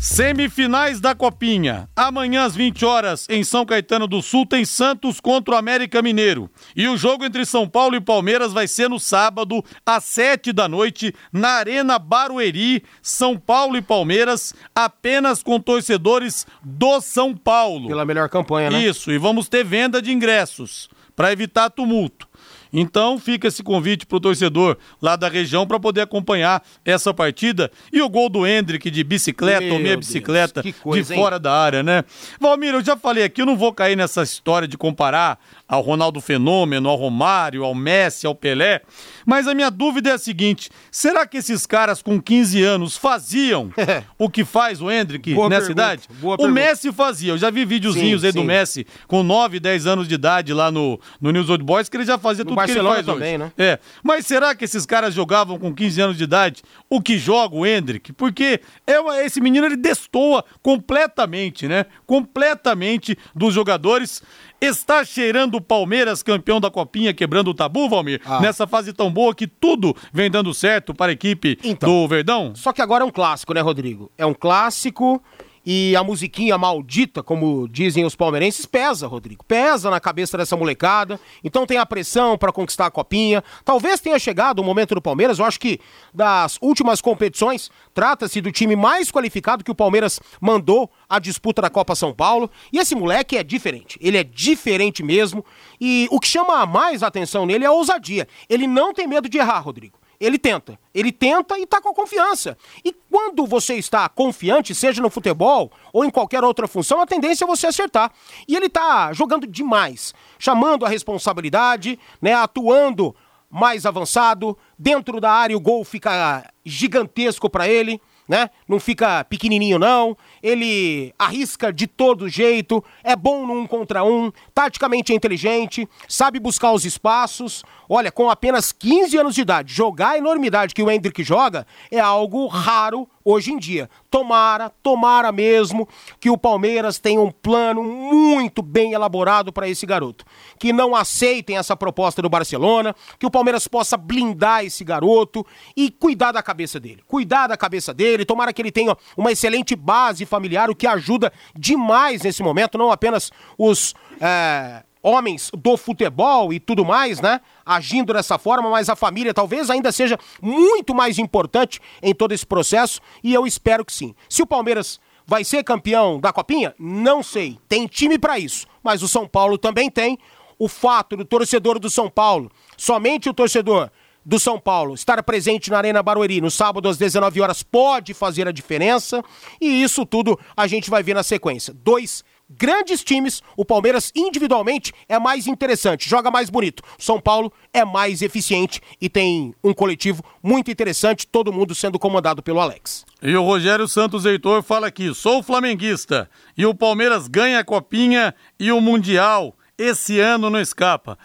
[0.00, 1.88] Semifinais da Copinha.
[1.96, 6.48] Amanhã às 20 horas em São Caetano do Sul tem Santos contra o América Mineiro.
[6.76, 10.68] E o jogo entre São Paulo e Palmeiras vai ser no sábado às 7 da
[10.68, 17.88] noite na Arena Barueri, São Paulo e Palmeiras, apenas com torcedores do São Paulo.
[17.88, 18.80] Pela melhor campanha, né?
[18.80, 22.27] Isso, e vamos ter venda de ingressos para evitar tumulto.
[22.72, 27.70] Então fica esse convite para o torcedor lá da região para poder acompanhar essa partida.
[27.92, 31.42] E o gol do Hendrick de bicicleta Meu ou meia bicicleta coisa, de fora hein?
[31.42, 32.04] da área, né?
[32.40, 36.20] Valmir, eu já falei aqui, eu não vou cair nessa história de comparar ao Ronaldo
[36.20, 38.80] Fenômeno, ao Romário, ao Messi, ao Pelé.
[39.26, 43.70] Mas a minha dúvida é a seguinte: será que esses caras com 15 anos faziam
[44.18, 45.82] o que faz o Hendrick Boa nessa pergunta.
[45.82, 46.02] idade?
[46.20, 46.60] Boa o pergunta.
[46.60, 47.32] Messi fazia.
[47.32, 48.38] Eu já vi videozinhos sim, aí sim.
[48.38, 51.96] do Messi com 9, 10 anos de idade lá no, no News Old Boys, que
[51.96, 53.38] ele já fazia no tudo Barcelona que ele faz também, hoje.
[53.38, 53.52] né?
[53.58, 53.78] É.
[54.02, 57.66] Mas será que esses caras jogavam com 15 anos de idade o que joga o
[57.66, 58.12] Hendrick?
[58.14, 61.84] Porque é, esse menino ele destoa completamente, né?
[62.06, 64.22] Completamente dos jogadores.
[64.60, 68.20] Está cheirando o Palmeiras campeão da Copinha, quebrando o tabu, Valmir?
[68.24, 68.40] Ah.
[68.40, 72.52] Nessa fase tão boa que tudo vem dando certo para a equipe então, do Verdão?
[72.56, 74.10] Só que agora é um clássico, né, Rodrigo?
[74.18, 75.22] É um clássico
[75.70, 79.44] e a musiquinha maldita, como dizem os palmeirenses, pesa, Rodrigo.
[79.44, 81.20] Pesa na cabeça dessa molecada.
[81.44, 83.44] Então tem a pressão para conquistar a copinha.
[83.66, 85.38] Talvez tenha chegado o momento do Palmeiras.
[85.38, 85.78] Eu acho que
[86.14, 91.68] das últimas competições, trata-se do time mais qualificado que o Palmeiras mandou à disputa da
[91.68, 92.50] Copa São Paulo.
[92.72, 93.98] E esse moleque é diferente.
[94.00, 95.44] Ele é diferente mesmo.
[95.78, 98.26] E o que chama mais atenção nele é a ousadia.
[98.48, 100.78] Ele não tem medo de errar, Rodrigo ele tenta.
[100.92, 102.56] Ele tenta e está com a confiança.
[102.84, 107.44] E quando você está confiante, seja no futebol ou em qualquer outra função, a tendência
[107.44, 108.12] é você acertar.
[108.46, 113.14] E ele está jogando demais, chamando a responsabilidade, né, atuando
[113.50, 118.50] mais avançado, dentro da área o gol fica gigantesco para ele né?
[118.68, 120.16] Não fica pequenininho não.
[120.42, 126.38] Ele arrisca de todo jeito, é bom no um contra um, taticamente é inteligente, sabe
[126.38, 127.64] buscar os espaços.
[127.88, 131.98] Olha, com apenas 15 anos de idade, jogar a enormidade que o Hendrick joga é
[131.98, 133.90] algo raro hoje em dia.
[134.10, 135.86] Tomara, tomara mesmo
[136.18, 140.24] que o Palmeiras tenha um plano muito bem elaborado para esse garoto.
[140.58, 145.44] Que não aceitem essa proposta do Barcelona, que o Palmeiras possa blindar esse garoto
[145.76, 147.02] e cuidar da cabeça dele.
[147.06, 151.32] Cuidar da cabeça dele, tomara que ele tenha uma excelente base familiar, o que ajuda
[151.56, 153.94] demais nesse momento, não apenas os.
[154.20, 157.40] É homens do futebol e tudo mais, né?
[157.64, 162.46] Agindo dessa forma, mas a família talvez ainda seja muito mais importante em todo esse
[162.46, 164.14] processo e eu espero que sim.
[164.28, 167.58] Se o Palmeiras vai ser campeão da Copinha, não sei.
[167.68, 170.18] Tem time para isso, mas o São Paulo também tem.
[170.58, 173.90] O fato do torcedor do São Paulo, somente o torcedor
[174.28, 178.46] do São Paulo estar presente na Arena Barueri no sábado às 19 horas pode fazer
[178.46, 179.24] a diferença
[179.58, 181.72] e isso tudo a gente vai ver na sequência.
[181.72, 186.82] Dois grandes times, o Palmeiras individualmente é mais interessante, joga mais bonito.
[186.98, 192.42] São Paulo é mais eficiente e tem um coletivo muito interessante, todo mundo sendo comandado
[192.42, 193.06] pelo Alex.
[193.22, 198.34] E o Rogério Santos Heitor fala aqui: sou flamenguista e o Palmeiras ganha a copinha
[198.60, 199.54] e o Mundial.
[199.78, 201.16] Esse ano não escapa.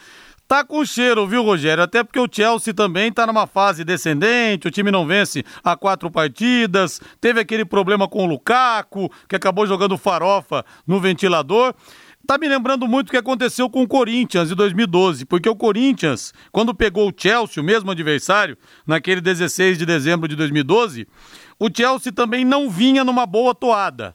[0.53, 1.83] Tá com cheiro, viu, Rogério?
[1.83, 6.11] Até porque o Chelsea também tá numa fase descendente, o time não vence há quatro
[6.11, 11.73] partidas, teve aquele problema com o Lukaku, que acabou jogando farofa no ventilador.
[12.27, 16.31] Tá me lembrando muito o que aconteceu com o Corinthians em 2012, porque o Corinthians,
[16.51, 21.07] quando pegou o Chelsea, o mesmo adversário, naquele 16 de dezembro de 2012,
[21.59, 24.13] o Chelsea também não vinha numa boa toada.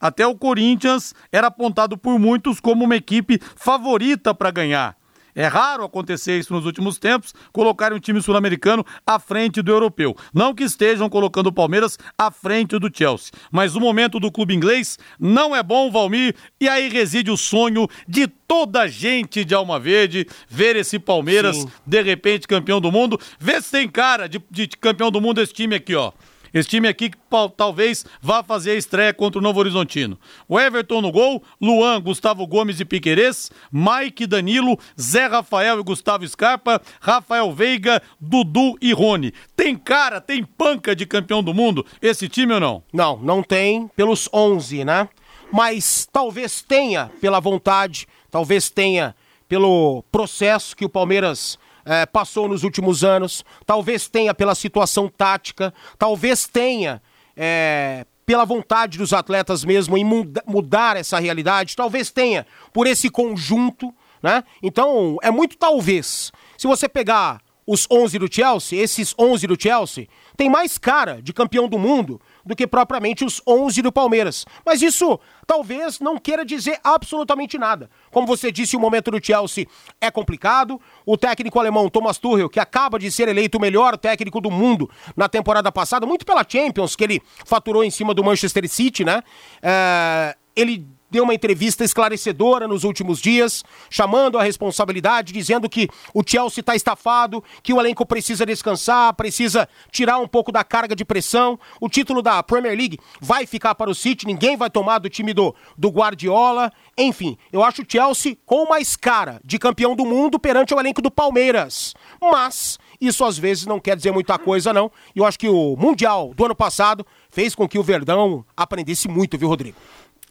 [0.00, 4.99] Até o Corinthians era apontado por muitos como uma equipe favorita para ganhar.
[5.34, 10.16] É raro acontecer isso nos últimos tempos, colocarem um time sul-americano à frente do europeu.
[10.32, 14.54] Não que estejam colocando o Palmeiras à frente do Chelsea, mas o momento do clube
[14.54, 19.54] inglês não é bom, Valmir, e aí reside o sonho de toda a gente de
[19.54, 21.68] Alma Verde ver esse Palmeiras Sim.
[21.86, 23.18] de repente campeão do mundo.
[23.38, 26.12] Vê se tem cara de, de campeão do mundo esse time aqui, ó.
[26.52, 27.18] Esse time aqui que
[27.56, 30.18] talvez vá fazer a estreia contra o Novo Horizontino.
[30.48, 36.26] O Everton no gol, Luan, Gustavo Gomes e Piquerez, Mike Danilo, Zé Rafael e Gustavo
[36.26, 39.32] Scarpa, Rafael Veiga, Dudu e Rony.
[39.56, 42.82] Tem cara, tem panca de campeão do mundo esse time ou não?
[42.92, 45.08] Não, não tem pelos 11, né?
[45.52, 49.14] Mas talvez tenha pela vontade, talvez tenha
[49.48, 55.72] pelo processo que o Palmeiras é, passou nos últimos anos, talvez tenha pela situação tática,
[55.98, 57.02] talvez tenha
[57.36, 63.10] é, pela vontade dos atletas mesmo em muda, mudar essa realidade, talvez tenha por esse
[63.10, 64.44] conjunto, né?
[64.62, 66.30] Então, é muito talvez.
[66.56, 70.08] Se você pegar os 11 do Chelsea, esses 11 do Chelsea,
[70.40, 74.46] tem mais cara de campeão do mundo do que propriamente os 11 do Palmeiras.
[74.64, 77.90] Mas isso talvez não queira dizer absolutamente nada.
[78.10, 79.66] Como você disse, o momento do Chelsea
[80.00, 80.80] é complicado.
[81.04, 84.88] O técnico alemão Thomas Tuchel, que acaba de ser eleito o melhor técnico do mundo
[85.14, 89.22] na temporada passada, muito pela Champions, que ele faturou em cima do Manchester City, né?
[89.60, 90.34] É...
[90.56, 96.60] ele deu uma entrevista esclarecedora nos últimos dias, chamando a responsabilidade, dizendo que o Chelsea
[96.60, 101.58] está estafado, que o elenco precisa descansar, precisa tirar um pouco da carga de pressão.
[101.80, 105.34] O título da Premier League vai ficar para o City, ninguém vai tomar do time
[105.34, 106.72] do, do Guardiola.
[106.96, 111.02] Enfim, eu acho o Chelsea com mais cara de campeão do mundo perante o elenco
[111.02, 111.94] do Palmeiras.
[112.20, 114.90] Mas isso às vezes não quer dizer muita coisa, não.
[115.14, 119.08] E eu acho que o Mundial do ano passado fez com que o Verdão aprendesse
[119.08, 119.76] muito, viu, Rodrigo?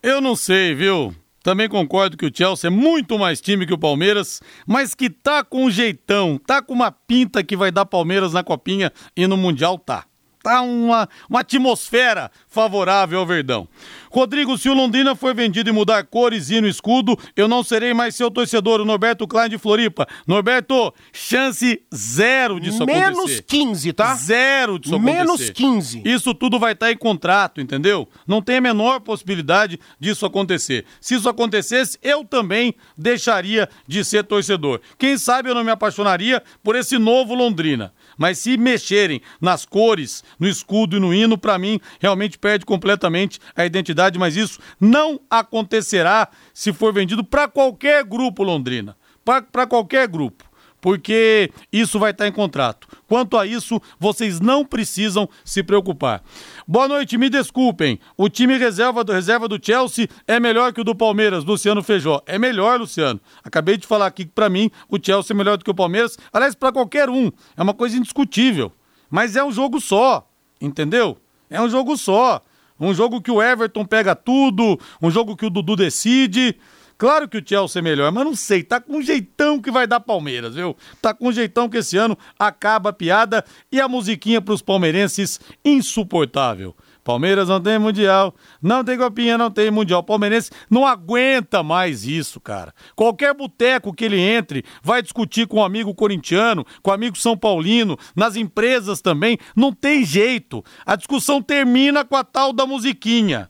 [0.01, 1.13] Eu não sei, viu?
[1.43, 5.43] Também concordo que o Chelsea é muito mais time que o Palmeiras, mas que tá
[5.43, 9.35] com um jeitão, tá com uma pinta que vai dar Palmeiras na copinha e no
[9.35, 10.05] Mundial tá.
[10.41, 13.67] Tá uma, uma atmosfera favorável ao Verdão.
[14.11, 17.93] Rodrigo, se o Londrina for vendido e mudar cores e no escudo, eu não serei
[17.93, 20.07] mais seu torcedor, o Norberto Klein de Floripa.
[20.25, 23.33] Norberto, chance zero disso Menos acontecer.
[23.33, 24.15] Menos 15, tá?
[24.15, 25.53] Zero disso Menos acontecer.
[25.61, 26.01] Menos 15.
[26.05, 28.07] Isso tudo vai estar em contrato, entendeu?
[28.25, 30.85] Não tem a menor possibilidade disso acontecer.
[30.99, 34.81] Se isso acontecesse, eu também deixaria de ser torcedor.
[34.97, 37.93] Quem sabe eu não me apaixonaria por esse novo Londrina.
[38.19, 43.39] Mas se mexerem nas cores, no escudo e no hino, para mim, realmente perde completamente
[43.55, 44.19] a identidade.
[44.19, 48.97] Mas isso não acontecerá se for vendido para qualquer grupo londrina.
[49.23, 50.48] Para qualquer grupo
[50.81, 52.87] porque isso vai estar em contrato.
[53.07, 56.23] Quanto a isso, vocês não precisam se preocupar.
[56.67, 57.99] Boa noite, me desculpem.
[58.17, 62.21] O time reserva do, reserva do Chelsea é melhor que o do Palmeiras, Luciano Feijó.
[62.25, 63.19] É melhor, Luciano.
[63.43, 66.17] Acabei de falar aqui que, para mim, o Chelsea é melhor do que o Palmeiras.
[66.31, 67.31] Aliás, para qualquer um.
[67.57, 68.71] É uma coisa indiscutível.
[69.09, 70.29] Mas é um jogo só,
[70.61, 71.17] entendeu?
[71.49, 72.41] É um jogo só.
[72.79, 76.55] Um jogo que o Everton pega tudo, um jogo que o Dudu decide.
[76.99, 79.87] Claro que o Chelsea é melhor, mas não sei, tá com um jeitão que vai
[79.87, 80.75] dar Palmeiras, viu?
[81.01, 85.39] Tá com um jeitão que esse ano acaba a piada e a musiquinha pros palmeirenses
[85.63, 86.75] insuportável.
[87.01, 90.03] Palmeiras não tem mundial, não tem copinha, não tem mundial.
[90.03, 92.75] Palmeirense não aguenta mais isso, cara.
[92.97, 97.37] Qualquer boteco que ele entre, vai discutir com um amigo corintiano, com um amigo são
[97.37, 100.61] paulino, nas empresas também, não tem jeito.
[100.85, 103.49] A discussão termina com a tal da musiquinha.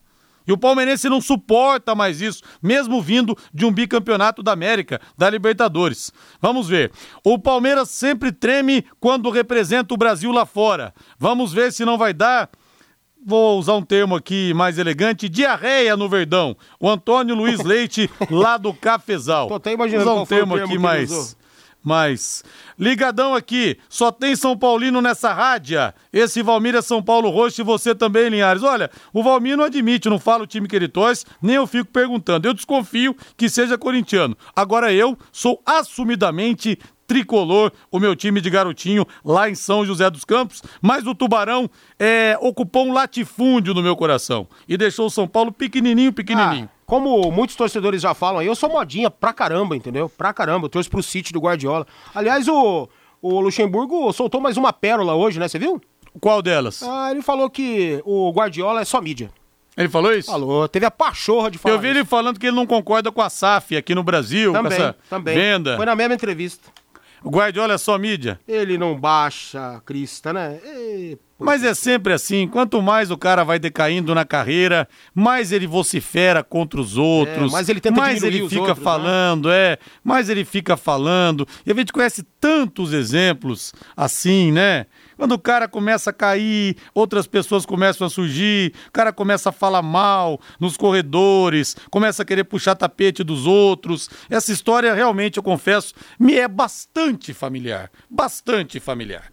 [0.50, 5.30] E o palmeirense não suporta mais isso, mesmo vindo de um bicampeonato da América, da
[5.30, 6.12] Libertadores.
[6.42, 6.92] Vamos ver.
[7.24, 10.92] O Palmeiras sempre treme quando representa o Brasil lá fora.
[11.20, 12.50] Vamos ver se não vai dar
[13.24, 16.58] vou usar um termo aqui mais elegante, diarreia no Verdão.
[16.80, 19.50] O Antônio Luiz Leite, lá do Cafezal.
[19.50, 21.38] Tô até imaginando usar um termo, termo aqui mais
[21.84, 22.44] mas,
[22.78, 25.80] ligadão aqui, só tem São Paulino nessa rádio.
[26.12, 28.63] Esse Valmir é São Paulo Roxo e você também, Linhares.
[28.63, 31.89] Olha, o Valmir não admite, não fala o time que ele torce, nem eu fico
[31.89, 32.48] perguntando.
[32.48, 34.38] Eu desconfio que seja corintiano.
[34.56, 40.24] Agora eu sou assumidamente tricolor, o meu time de garotinho lá em São José dos
[40.24, 45.28] Campos, mas o Tubarão é, ocupou um latifúndio no meu coração e deixou o São
[45.28, 46.70] Paulo pequenininho, pequenininho.
[46.72, 50.10] Ah como muitos torcedores já falam eu sou modinha pra caramba, entendeu?
[50.10, 50.65] Pra caramba.
[50.65, 51.86] Eu trouxe pro City do Guardiola.
[52.13, 52.89] Aliás, o,
[53.21, 55.47] o Luxemburgo soltou mais uma pérola hoje, né?
[55.47, 55.80] Você viu?
[56.19, 56.81] Qual delas?
[56.81, 59.31] Ah, ele falou que o Guardiola é só mídia.
[59.77, 60.29] Ele falou isso?
[60.29, 61.75] Falou, teve a pachorra de falar.
[61.75, 61.98] Eu vi isso.
[62.00, 64.96] ele falando que ele não concorda com a SAF aqui no Brasil, também, com essa
[65.10, 65.35] também.
[65.35, 65.77] venda.
[65.77, 66.67] Foi na mesma entrevista.
[67.23, 68.40] O Guardiola é só mídia?
[68.48, 70.60] Ele não baixa a crista, né?
[70.65, 75.65] E Mas é sempre assim, quanto mais o cara vai decaindo na carreira, mais ele
[75.65, 78.83] vocifera contra os outros, É, mais ele mais ele fica outros, né?
[78.83, 81.48] falando, é, mais ele fica falando.
[81.65, 84.85] E a gente conhece tantos exemplos assim, né?
[85.20, 89.52] Quando o cara começa a cair, outras pessoas começam a surgir, o cara começa a
[89.52, 94.10] falar mal nos corredores, começa a querer puxar tapete dos outros.
[94.30, 97.92] Essa história realmente, eu confesso, me é bastante familiar.
[98.10, 99.30] Bastante familiar.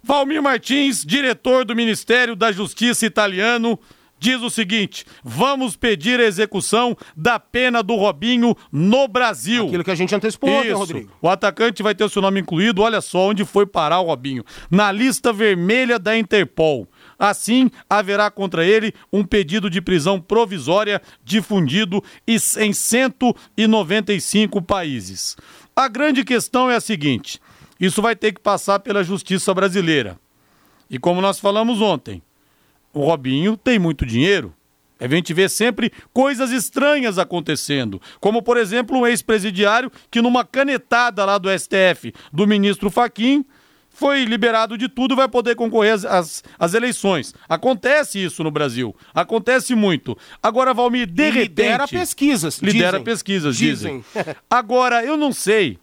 [0.00, 3.76] Valmir Martins, diretor do Ministério da Justiça italiano,
[4.18, 9.66] diz o seguinte: vamos pedir a execução da pena do Robinho no Brasil.
[9.66, 10.76] Aquilo que a gente antecipou Isso.
[10.76, 11.10] Rodrigo.
[11.20, 14.44] O atacante vai ter o seu nome incluído, olha só onde foi parar o Robinho.
[14.70, 16.88] Na lista vermelha da Interpol.
[17.18, 25.36] Assim, haverá contra ele um pedido de prisão provisória difundido em 195 países.
[25.76, 27.40] A grande questão é a seguinte:
[27.80, 30.18] isso vai ter que passar pela justiça brasileira.
[30.88, 32.22] E como nós falamos ontem,
[32.94, 34.54] o Robinho tem muito dinheiro.
[35.00, 41.24] A gente vê sempre coisas estranhas acontecendo, como por exemplo um ex-presidiário que numa canetada
[41.24, 43.44] lá do STF do ministro Faquim
[43.90, 47.34] foi liberado de tudo e vai poder concorrer às, às, às eleições.
[47.48, 50.16] Acontece isso no Brasil, acontece muito.
[50.42, 51.48] Agora, Valmir, de E repente...
[51.48, 53.04] lidera pesquisas, Lidera dizem.
[53.04, 54.04] pesquisas, dizem.
[54.14, 54.34] Dizem.
[54.48, 55.78] Agora, eu não sei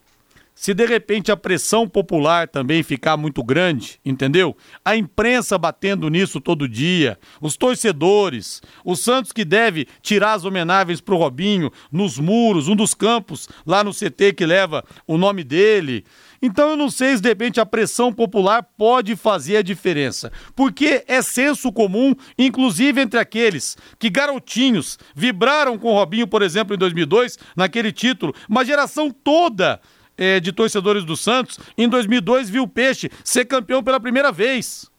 [0.62, 4.56] se de repente a pressão popular também ficar muito grande, entendeu?
[4.86, 11.02] A imprensa batendo nisso todo dia, os torcedores, o Santos que deve tirar as homenagens
[11.02, 16.06] pro Robinho nos muros, um dos campos lá no CT que leva o nome dele.
[16.40, 21.04] Então eu não sei se de repente a pressão popular pode fazer a diferença, porque
[21.08, 26.78] é senso comum, inclusive entre aqueles que garotinhos vibraram com o Robinho, por exemplo, em
[26.78, 29.82] 2002, naquele título, uma geração toda
[30.22, 34.90] eh, de torcedores do Santos, em 2002 viu o Peixe ser campeão pela primeira vez.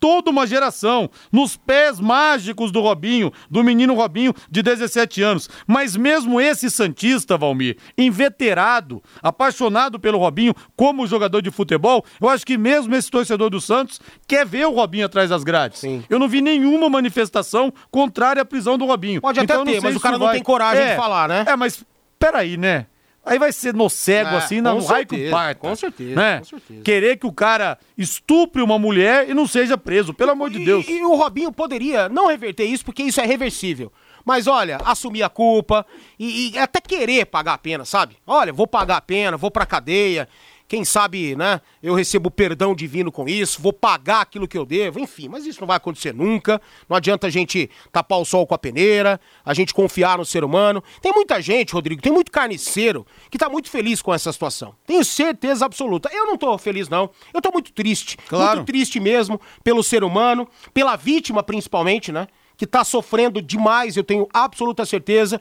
[0.00, 5.50] Toda uma geração, nos pés mágicos do Robinho, do menino Robinho de 17 anos.
[5.66, 12.46] Mas mesmo esse Santista, Valmir, inveterado, apaixonado pelo Robinho como jogador de futebol, eu acho
[12.46, 15.80] que mesmo esse torcedor do Santos quer ver o Robinho atrás das grades.
[15.80, 16.02] Sim.
[16.08, 19.20] Eu não vi nenhuma manifestação contrária à prisão do Robinho.
[19.20, 21.28] Pode até Então, eu não ter, mas o cara não tem coragem de É, falar,
[21.28, 21.44] né?
[21.46, 21.84] É, mas
[22.18, 22.86] peraí, né?
[23.30, 25.60] Aí vai ser no cego, É, assim, no com raio que parta.
[25.60, 26.38] com certeza, né?
[26.38, 26.82] com certeza.
[26.82, 30.64] Querer que o cara estupre uma mulher e não seja preso, pelo amor de E-
[30.64, 30.86] Deus.
[30.88, 33.92] E, o Robinho poderia não reverter isso, porque isso é reversível.
[34.24, 35.86] Mas olha, assumir a culpa
[36.18, 38.16] e, e até querer pagar a pena, sabe?
[38.26, 40.28] Olha, vou pagar a pena, vou pra cadeia.
[40.70, 41.60] Quem sabe, né?
[41.82, 45.60] Eu recebo perdão divino com isso, vou pagar aquilo que eu devo, enfim, mas isso
[45.60, 46.62] não vai acontecer nunca.
[46.88, 50.44] Não adianta a gente tapar o sol com a peneira, a gente confiar no ser
[50.44, 50.80] humano.
[51.02, 54.72] Tem muita gente, Rodrigo, tem muito carniceiro que tá muito feliz com essa situação.
[54.86, 56.08] Tenho certeza absoluta.
[56.12, 57.10] Eu não tô feliz, não.
[57.34, 58.16] Eu tô muito triste.
[58.28, 58.58] Claro.
[58.58, 62.28] Muito triste mesmo pelo ser humano, pela vítima principalmente, né?
[62.56, 65.40] Que tá sofrendo demais, eu tenho absoluta certeza.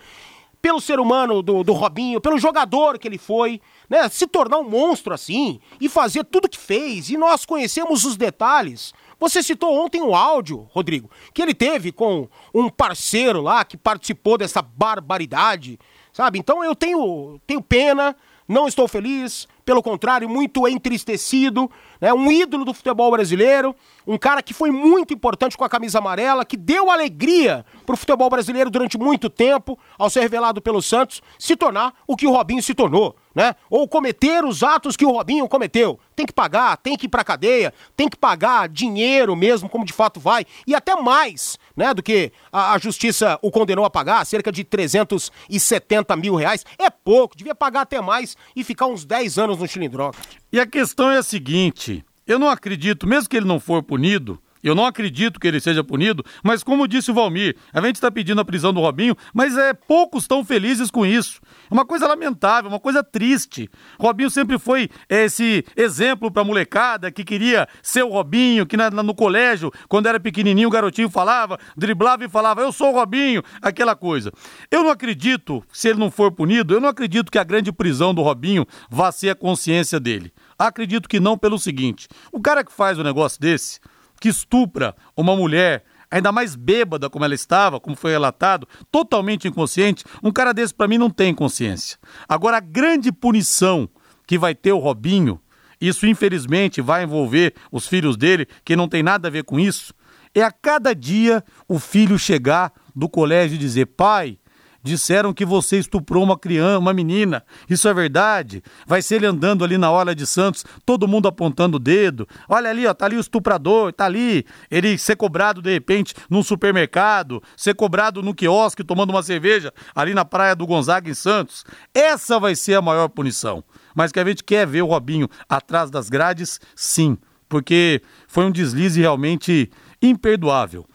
[0.62, 4.10] Pelo ser humano do, do Robinho, pelo jogador que ele foi, né?
[4.10, 7.10] Se tornar um monstro assim e fazer tudo que fez.
[7.10, 8.94] E nós conhecemos os detalhes.
[9.20, 14.38] Você citou ontem o áudio, Rodrigo, que ele teve com um parceiro lá que participou
[14.38, 15.78] dessa barbaridade,
[16.14, 16.40] sabe?
[16.40, 18.16] Então eu tenho, tenho pena,
[18.48, 22.14] não estou feliz, pelo contrário, muito entristecido, né?
[22.14, 23.76] Um ídolo do futebol brasileiro,
[24.08, 28.30] um cara que foi muito importante com a camisa amarela, que deu alegria pro futebol
[28.30, 32.62] brasileiro durante muito tempo, ao ser revelado pelo Santos, se tornar o que o Robinho
[32.64, 33.56] se tornou, né?
[33.70, 36.00] Ou cometer os atos que o Robinho cometeu.
[36.16, 39.94] Tem que pagar, tem que ir pra cadeia, tem que pagar dinheiro mesmo, como de
[39.94, 44.26] fato vai, e até mais, né, do que a, a justiça o condenou a pagar,
[44.26, 46.66] cerca de 370 mil reais.
[46.78, 50.20] É pouco, devia pagar até mais e ficar uns 10 anos no Chilindroca.
[50.52, 54.42] E a questão é a seguinte: eu não acredito, mesmo que ele não for punido,
[54.64, 58.10] eu não acredito que ele seja punido, mas como disse o Valmir, a gente está
[58.12, 61.40] pedindo a prisão do Robinho, mas é poucos estão felizes com isso.
[61.70, 63.70] É uma coisa lamentável, uma coisa triste.
[64.00, 69.04] Robinho sempre foi esse exemplo para molecada que queria ser o Robinho, que na- na-
[69.04, 73.42] no colégio, quando era pequenininho, o garotinho falava, driblava e falava, eu sou o Robinho,
[73.62, 74.32] aquela coisa.
[74.72, 78.14] Eu não acredito, se ele não for punido, eu não acredito que a grande prisão
[78.14, 80.32] do Robinho vá ser a consciência dele.
[80.58, 83.80] Acredito que não pelo seguinte: o cara que faz um negócio desse,
[84.20, 90.04] que estupra uma mulher, ainda mais bêbada como ela estava, como foi relatado, totalmente inconsciente,
[90.24, 91.98] um cara desse pra mim não tem consciência.
[92.28, 93.90] Agora a grande punição
[94.28, 95.40] que vai ter o Robinho,
[95.80, 99.94] isso infelizmente vai envolver os filhos dele, que não tem nada a ver com isso,
[100.34, 104.38] é a cada dia o filho chegar do colégio e dizer: "Pai,
[104.84, 107.44] disseram que você estuprou uma criança, uma menina.
[107.70, 108.64] Isso é verdade?
[108.86, 112.28] Vai ser ele andando ali na hora de Santos, todo mundo apontando o dedo.
[112.48, 114.46] Olha ali, ó, tá ali o estuprador, tá ali.
[114.70, 120.14] Ele ser cobrado de repente num supermercado, ser cobrado no quiosque tomando uma cerveja ali
[120.14, 121.64] na praia do Gonzaga em Santos.
[121.94, 123.64] Essa vai ser a maior punição.
[123.96, 127.18] Mas que a gente quer ver o Robinho atrás das grades, sim,
[127.50, 129.70] porque foi um deslize realmente
[130.02, 130.86] imperdoável.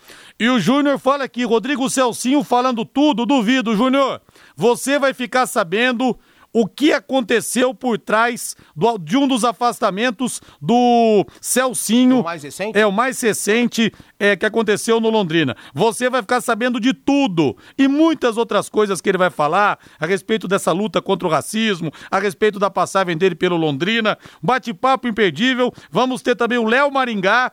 [0.45, 4.21] E o Júnior fala aqui, Rodrigo Celcinho falando tudo, duvido, Júnior.
[4.55, 6.19] Você vai ficar sabendo
[6.53, 12.21] o que aconteceu por trás do, de um dos afastamentos do Celcinho.
[12.21, 12.79] O mais recente?
[12.79, 15.57] É, o mais recente é, que aconteceu no Londrina.
[15.73, 20.05] Você vai ficar sabendo de tudo e muitas outras coisas que ele vai falar a
[20.05, 24.19] respeito dessa luta contra o racismo, a respeito da passagem dele pelo Londrina.
[24.43, 25.73] Bate-papo imperdível.
[25.91, 27.51] Vamos ter também o Léo Maringá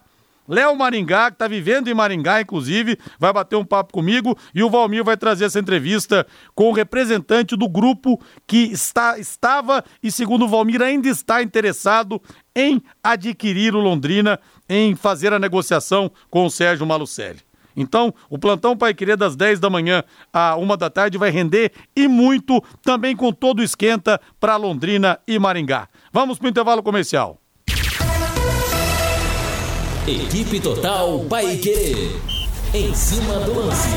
[0.48, 4.70] Léo Maringá, que está vivendo em Maringá, inclusive, vai bater um papo comigo e o
[4.70, 6.26] Valmir vai trazer essa entrevista
[6.56, 12.22] com o representante do grupo que está, estava e, segundo o Valmir, ainda está interessado
[12.56, 17.40] em adquirir o Londrina, em fazer a negociação com o Sérgio Malucelli.
[17.76, 21.72] Então, o plantão Pai Querer das 10 da manhã à 1 da tarde vai render
[21.96, 25.88] e muito, também com todo esquenta para Londrina e Maringá.
[26.12, 27.41] Vamos para o intervalo comercial.
[30.08, 32.20] Equipe Total Paique.
[32.74, 33.88] Em cima do lance.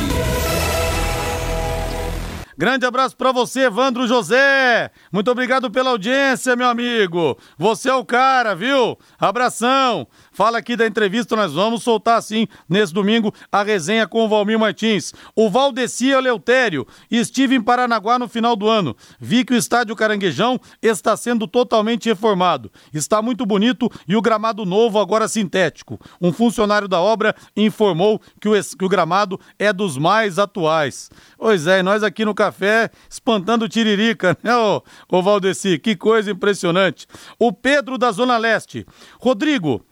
[2.56, 4.90] Grande abraço para você, Evandro José.
[5.10, 7.38] Muito obrigado pela audiência, meu amigo.
[7.56, 8.98] Você é o cara, viu?
[9.18, 10.06] Abração.
[10.34, 14.58] Fala aqui da entrevista, nós vamos soltar sim nesse domingo a resenha com o Valmir
[14.58, 15.14] Martins.
[15.32, 18.96] O Valdeci Eleutério, estive em Paranaguá no final do ano.
[19.20, 22.68] Vi que o estádio Caranguejão está sendo totalmente reformado.
[22.92, 26.00] Está muito bonito e o gramado novo agora sintético.
[26.20, 31.12] Um funcionário da obra informou que o, que o gramado é dos mais atuais.
[31.38, 35.78] Pois é, nós aqui no café espantando tiririca, né, ô, ô Valdeci?
[35.78, 37.06] Que coisa impressionante.
[37.38, 38.84] O Pedro da Zona Leste.
[39.20, 39.84] Rodrigo,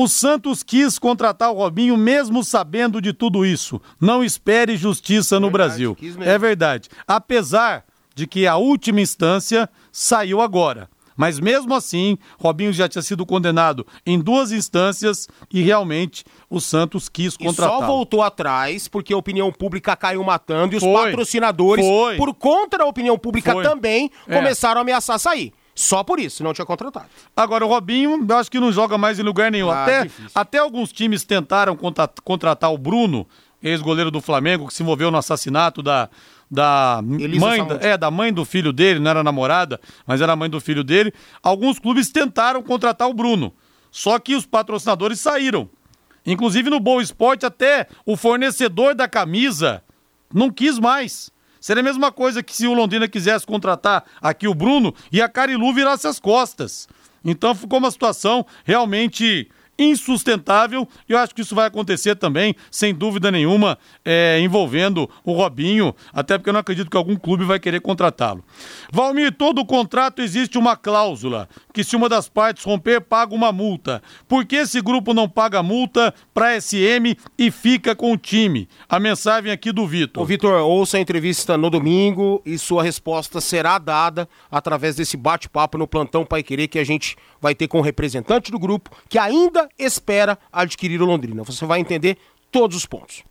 [0.00, 3.82] o Santos quis contratar o Robinho mesmo sabendo de tudo isso.
[4.00, 5.96] Não espere justiça no verdade, Brasil.
[6.20, 6.88] É verdade.
[7.04, 7.84] Apesar
[8.14, 10.88] de que a última instância saiu agora.
[11.16, 17.08] Mas mesmo assim, Robinho já tinha sido condenado em duas instâncias e realmente o Santos
[17.08, 17.78] quis contratar.
[17.78, 21.06] E só voltou atrás porque a opinião pública caiu matando e os Foi.
[21.06, 22.16] patrocinadores, Foi.
[22.16, 23.64] por conta da opinião pública Foi.
[23.64, 24.36] também, é.
[24.36, 25.52] começaram a ameaçar sair.
[25.78, 27.06] Só por isso, não tinha contratado.
[27.36, 29.70] Agora, o Robinho, eu acho que não joga mais em lugar nenhum.
[29.70, 31.78] Ah, até, até alguns times tentaram
[32.24, 33.24] contratar o Bruno,
[33.62, 36.10] ex-goleiro do Flamengo, que se envolveu no assassinato da,
[36.50, 40.60] da mãe, é, da mãe do filho dele, não era namorada, mas era mãe do
[40.60, 41.14] filho dele.
[41.40, 43.54] Alguns clubes tentaram contratar o Bruno,
[43.88, 45.70] só que os patrocinadores saíram.
[46.26, 49.80] Inclusive no Boa Esporte, até o fornecedor da camisa
[50.34, 51.30] não quis mais.
[51.68, 55.28] Seria a mesma coisa que se o Londrina quisesse contratar aqui o Bruno e a
[55.28, 56.88] Carilu virasse as costas.
[57.22, 62.94] Então ficou uma situação realmente insustentável e eu acho que isso vai acontecer também, sem
[62.94, 67.60] dúvida nenhuma, é, envolvendo o Robinho, até porque eu não acredito que algum clube vai
[67.60, 68.44] querer contratá-lo.
[68.92, 74.02] Valmir, todo contrato existe uma cláusula que se uma das partes romper, paga uma multa.
[74.26, 78.68] Por que esse grupo não paga multa para SM e fica com o time?
[78.88, 80.22] A mensagem aqui do Vitor.
[80.22, 85.78] Ô Vitor, ouça a entrevista no domingo e sua resposta será dada através desse bate-papo
[85.78, 89.18] no plantão Pai Querer que a gente vai ter com o representante do grupo que
[89.18, 91.42] ainda espera adquirir o Londrina.
[91.42, 92.18] Você vai entender
[92.50, 93.24] todos os pontos.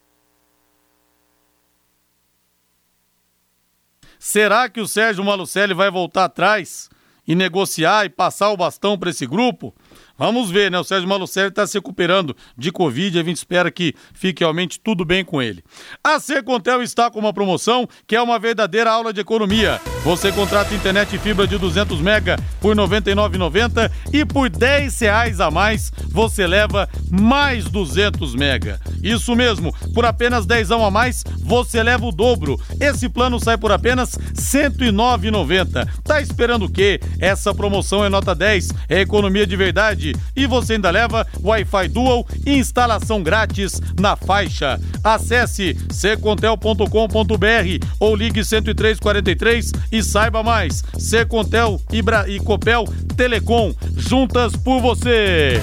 [4.19, 6.89] Será que o Sérgio Malucelli vai voltar atrás
[7.27, 9.73] e negociar e passar o bastão para esse grupo?
[10.17, 10.79] Vamos ver, né?
[10.79, 15.05] O Sérgio Malucelli está se recuperando de Covid a gente espera que fique realmente tudo
[15.05, 15.63] bem com ele.
[16.03, 19.79] A Secontel está com uma promoção que é uma verdadeira aula de economia.
[20.03, 25.39] Você contrata internet e fibra de 200 mega por R$ 99,90 e por R$ reais
[25.39, 28.79] a mais você leva mais 200 mega.
[29.03, 32.59] Isso mesmo, por apenas 10 a mais você leva o dobro.
[32.79, 35.87] Esse plano sai por apenas R$ 109,90.
[36.03, 36.99] Tá esperando o quê?
[37.19, 42.25] Essa promoção é nota 10, é economia de verdade e você ainda leva Wi-Fi Dual
[42.45, 44.79] e instalação grátis na faixa.
[45.03, 50.83] Acesse secontel.com.br ou ligue 10343 e saiba mais.
[50.97, 52.85] Secontel e, Bra e Copel
[53.15, 55.61] Telecom, juntas por você.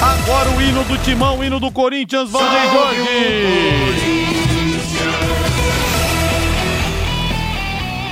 [0.00, 4.30] Agora o hino do Timão, o hino do Corinthians, Valdeir Jorge.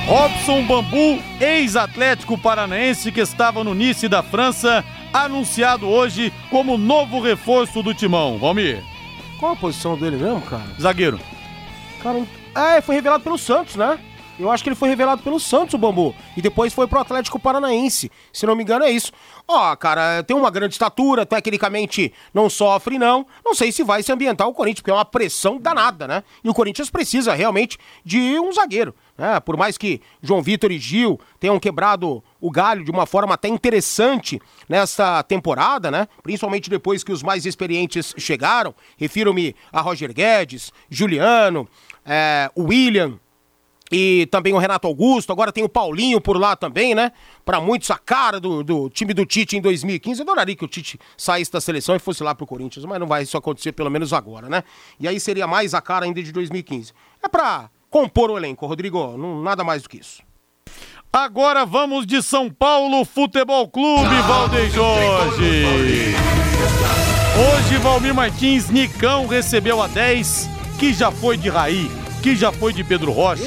[0.09, 4.83] Robson Bambu, ex-atlético paranaense que estava no Nice da França,
[5.13, 8.37] anunciado hoje como novo reforço do timão.
[8.37, 8.83] Valmir.
[9.39, 10.63] Qual a posição dele mesmo, cara?
[10.79, 11.19] Zagueiro.
[12.03, 12.23] Cara,
[12.55, 13.99] É, foi revelado pelo Santos, né?
[14.39, 16.15] Eu acho que ele foi revelado pelo Santos, o Bambu.
[16.37, 18.09] E depois foi pro Atlético Paranaense.
[18.31, 19.11] Se não me engano, é isso.
[19.45, 23.27] Ó, cara, tem uma grande estatura, tecnicamente não sofre, não.
[23.43, 26.23] Não sei se vai se ambientar o Corinthians, porque é uma pressão danada, né?
[26.41, 28.95] E o Corinthians precisa realmente de um zagueiro.
[29.17, 29.37] Né?
[29.41, 33.49] Por mais que João Vitor e Gil tenham quebrado o galho de uma forma até
[33.49, 36.07] interessante nesta temporada, né?
[36.23, 38.73] Principalmente depois que os mais experientes chegaram.
[38.97, 41.67] Refiro-me a Roger Guedes, Juliano,
[42.05, 43.19] é, William
[43.91, 47.11] e também o Renato Augusto, agora tem o Paulinho por lá também, né?
[47.43, 50.19] Para muitos, a cara do, do, time do Tite em 2015.
[50.19, 53.07] Eu adoraria que o Tite saísse da seleção e fosse lá pro Corinthians, mas não
[53.07, 54.63] vai isso acontecer, pelo menos agora, né?
[54.99, 56.93] E aí seria mais a cara ainda de 2015.
[57.23, 60.21] É pra compor o elenco, Rodrigo, não, nada mais do que isso.
[61.11, 65.65] Agora vamos de São Paulo Futebol Clube, Valdeir Jorge.
[67.39, 72.73] Hoje, Valmir Martins, Nicão recebeu a 10, que já foi de Raí que já foi
[72.73, 73.43] de Pedro Rocha,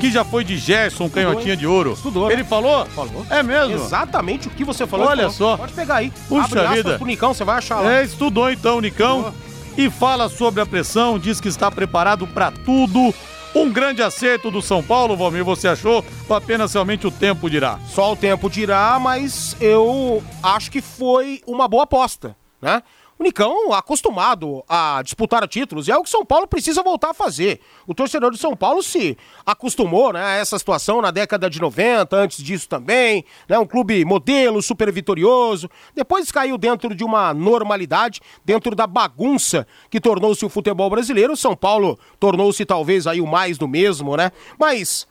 [0.00, 1.58] que já foi de Gerson, Estudou, canhotinha hein?
[1.58, 1.92] de ouro.
[1.92, 2.30] Estudou.
[2.30, 2.84] Ele falou?
[2.86, 3.26] Falou.
[3.30, 3.74] É mesmo?
[3.74, 5.06] Exatamente o que você falou.
[5.06, 5.56] Olha só.
[5.56, 6.12] Pode pegar aí.
[6.28, 6.98] Puxa Abre vida.
[6.98, 7.92] pro Nicão, você vai achar lá.
[7.92, 9.20] É, estudou então, Nicão.
[9.20, 9.46] Estudou.
[9.78, 13.14] E fala sobre a pressão, diz que está preparado para tudo.
[13.54, 16.04] Um grande acerto do São Paulo, Valmir, você achou?
[16.28, 17.78] Ou apenas realmente o tempo dirá?
[17.88, 22.82] Só o tempo dirá, mas eu acho que foi uma boa aposta, né?
[23.18, 27.14] O Nicão acostumado a disputar títulos e é o que São Paulo precisa voltar a
[27.14, 27.60] fazer.
[27.86, 32.14] O torcedor de São Paulo se acostumou né, a essa situação na década de 90,
[32.14, 35.70] antes disso também, né, um clube modelo, super vitorioso.
[35.94, 41.34] Depois caiu dentro de uma normalidade, dentro da bagunça que tornou-se o futebol brasileiro.
[41.36, 44.30] São Paulo tornou-se talvez aí o mais do mesmo, né?
[44.58, 45.06] Mas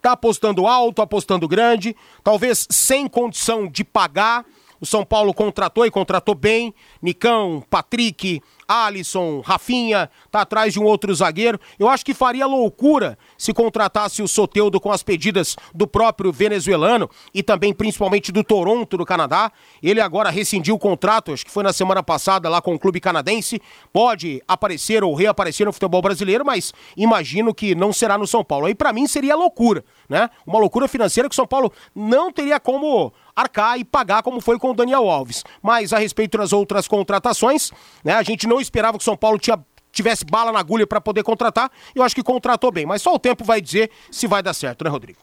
[0.00, 4.44] tá apostando alto, apostando grande, talvez sem condição de pagar
[4.82, 6.74] o São Paulo contratou e contratou bem.
[7.00, 11.60] Nicão, Patrick, Alisson, Rafinha, tá atrás de um outro zagueiro.
[11.78, 17.10] Eu acho que faria loucura se contratasse o Soteudo com as pedidas do próprio venezuelano
[17.34, 19.50] e também principalmente do Toronto do Canadá.
[19.82, 23.00] Ele agora rescindiu o contrato, acho que foi na semana passada lá com o clube
[23.00, 23.60] canadense.
[23.92, 28.66] Pode aparecer ou reaparecer no futebol brasileiro, mas imagino que não será no São Paulo.
[28.66, 30.30] Aí para mim seria loucura, né?
[30.46, 34.56] Uma loucura financeira que o São Paulo não teria como arcar e pagar como foi
[34.56, 35.42] com o Daniel Alves.
[35.60, 37.72] Mas a respeito das outras contratações,
[38.04, 39.58] né, a gente não esperava que o São Paulo tinha
[39.92, 41.70] tivesse bala na agulha para poder contratar.
[41.94, 44.82] Eu acho que contratou bem, mas só o tempo vai dizer se vai dar certo,
[44.84, 45.18] né, Rodrigo?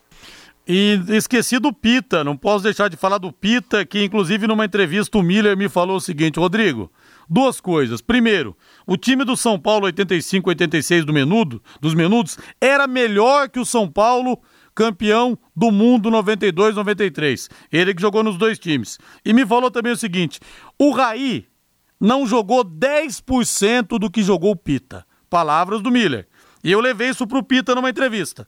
[0.72, 5.18] E esqueci do Pita, não posso deixar de falar do Pita, que inclusive numa entrevista
[5.18, 6.92] o Miller me falou o seguinte, Rodrigo,
[7.28, 8.02] duas coisas.
[8.02, 8.56] Primeiro,
[8.86, 13.90] o time do São Paulo 85-86 do Menudo, dos Menudos, era melhor que o São
[13.90, 14.40] Paulo
[14.76, 17.50] campeão do mundo 92-93.
[17.72, 18.98] Ele que jogou nos dois times.
[19.26, 20.40] E me falou também o seguinte:
[20.78, 21.49] o Raí
[22.00, 25.06] não jogou 10% do que jogou o Pita.
[25.30, 26.28] Palavras do Miller.
[26.64, 28.48] E eu levei isso pro Pita numa entrevista.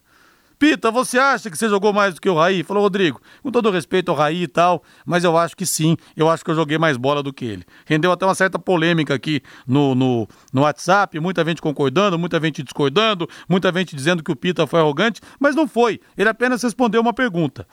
[0.62, 2.62] Pita, você acha que você jogou mais do que o Raí?
[2.62, 6.30] Falou, Rodrigo, com todo respeito ao Raí e tal, mas eu acho que sim, eu
[6.30, 7.66] acho que eu joguei mais bola do que ele.
[7.84, 12.62] Rendeu até uma certa polêmica aqui no, no, no WhatsApp, muita gente concordando, muita gente
[12.62, 16.00] discordando, muita gente dizendo que o Pita foi arrogante, mas não foi.
[16.16, 17.68] Ele apenas respondeu uma pergunta.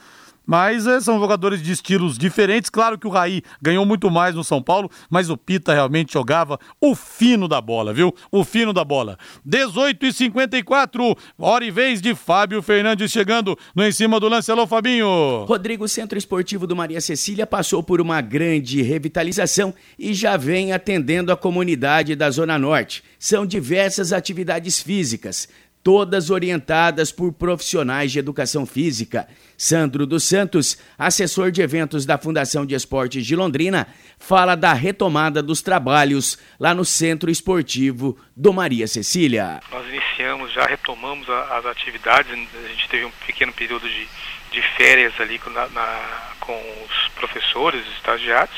[0.48, 2.70] Mas é, são jogadores de estilos diferentes.
[2.70, 6.58] Claro que o Raí ganhou muito mais no São Paulo, mas o Pita realmente jogava
[6.80, 8.14] o fino da bola, viu?
[8.32, 9.18] O fino da bola.
[9.44, 14.50] 18 e 54, hora e vez de Fábio Fernandes chegando no em cima do lance.
[14.50, 15.44] Alô, Fabinho.
[15.44, 21.30] Rodrigo, Centro Esportivo do Maria Cecília passou por uma grande revitalização e já vem atendendo
[21.30, 23.04] a comunidade da Zona Norte.
[23.18, 25.46] São diversas atividades físicas
[25.82, 29.28] todas orientadas por profissionais de educação física.
[29.56, 33.86] Sandro dos Santos, assessor de eventos da Fundação de Esportes de Londrina,
[34.18, 39.60] fala da retomada dos trabalhos lá no Centro Esportivo do Maria Cecília.
[39.70, 44.06] Nós iniciamos, já retomamos a, as atividades, a gente teve um pequeno período de,
[44.52, 48.56] de férias ali com, na, na, com os professores, os estagiários,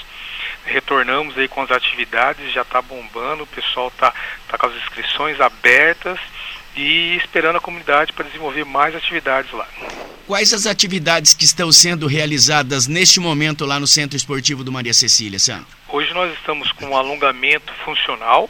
[0.65, 4.13] retornamos aí com as atividades, já está bombando, o pessoal está
[4.49, 6.19] tá com as inscrições abertas,
[6.77, 9.67] e esperando a comunidade para desenvolver mais atividades lá.
[10.27, 14.95] Quais as atividades que estão sendo realizadas neste momento lá no Centro Esportivo do Maria
[14.95, 15.67] Cecília, Sandro?
[15.89, 18.49] Hoje nós estamos com um alongamento funcional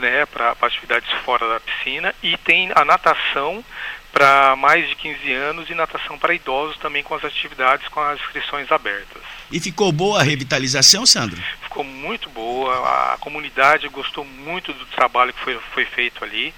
[0.00, 3.64] né, para atividades fora da piscina e tem a natação
[4.12, 8.18] para mais de 15 anos e natação para idosos também com as atividades com as
[8.18, 9.22] inscrições abertas.
[9.52, 11.38] E ficou boa a revitalização, Sandro?
[11.62, 16.54] Ficou muito boa, a comunidade gostou muito do trabalho que foi, foi feito ali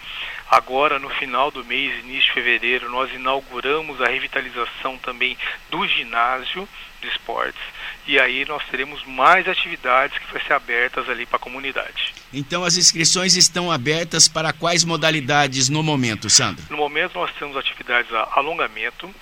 [0.50, 5.36] Agora, no final do mês, início de fevereiro, nós inauguramos a revitalização também
[5.70, 6.68] do ginásio
[7.00, 7.60] de esportes
[8.08, 12.14] e aí nós teremos mais atividades que vão ser abertas ali para a comunidade.
[12.32, 16.64] Então as inscrições estão abertas para quais modalidades no momento, Sandro?
[16.70, 19.14] No momento nós temos atividades a alongamento,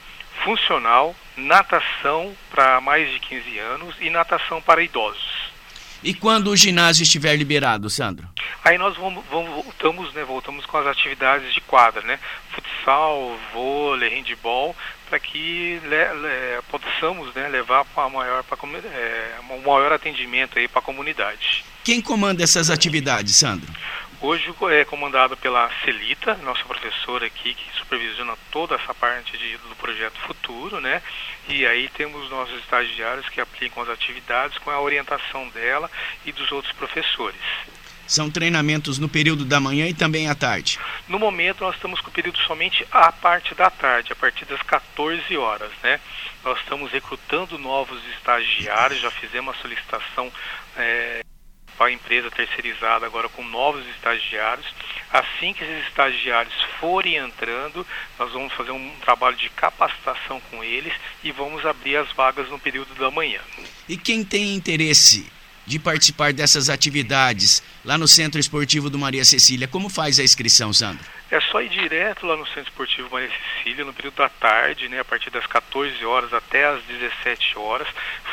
[0.44, 5.55] funcional, natação para mais de 15 anos e natação para idosos.
[6.02, 8.28] E quando o ginásio estiver liberado, Sandro?
[8.64, 12.18] Aí nós vamos, vamos, voltamos, né, voltamos com as atividades de quadra, né?
[12.50, 14.74] Futsal, vôlei, handball,
[15.08, 20.68] para que le, le, possamos né, levar para maior, pra, é, um maior atendimento aí
[20.68, 21.64] para a comunidade.
[21.84, 23.72] Quem comanda essas atividades, Sandro?
[24.28, 29.76] Hoje é comandado pela Celita, nossa professora aqui, que supervisiona toda essa parte de, do
[29.76, 31.00] projeto futuro, né?
[31.48, 35.88] E aí temos nossos estagiários que aplicam as atividades com a orientação dela
[36.24, 37.40] e dos outros professores.
[38.04, 40.80] São treinamentos no período da manhã e também à tarde?
[41.06, 44.60] No momento nós estamos com o período somente à parte da tarde, a partir das
[44.62, 46.00] 14 horas, né?
[46.42, 50.32] Nós estamos recrutando novos estagiários, já fizemos a solicitação
[50.76, 51.20] é,
[51.84, 54.66] a empresa terceirizada agora com novos estagiários.
[55.12, 57.86] Assim que esses estagiários forem entrando,
[58.18, 62.58] nós vamos fazer um trabalho de capacitação com eles e vamos abrir as vagas no
[62.58, 63.40] período da manhã.
[63.88, 65.35] E quem tem interesse
[65.66, 70.72] de participar dessas atividades lá no Centro Esportivo do Maria Cecília, como faz a inscrição,
[70.72, 71.04] Sandro?
[71.28, 75.00] É só ir direto lá no Centro Esportivo Maria Cecília, no período da tarde, né,
[75.00, 77.88] a partir das 14 horas até as 17 horas,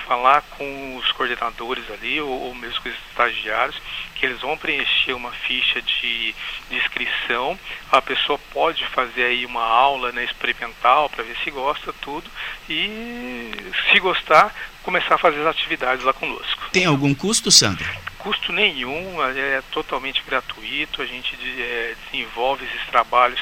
[0.06, 3.82] falar com os coordenadores ali, ou, ou mesmo com os estagiários,
[4.16, 6.36] que eles vão preencher uma ficha de,
[6.70, 7.60] de inscrição.
[7.92, 12.30] A pessoa pode fazer aí uma aula né, experimental para ver se gosta tudo
[12.70, 13.52] e
[13.92, 14.54] se gostar,
[14.84, 16.70] começar a fazer as atividades lá conosco.
[16.72, 17.86] Tem algum custo, Sandro?
[18.20, 21.02] Custo nenhum, é totalmente gratuito.
[21.02, 23.40] A gente é, desenvolve esses trabalhos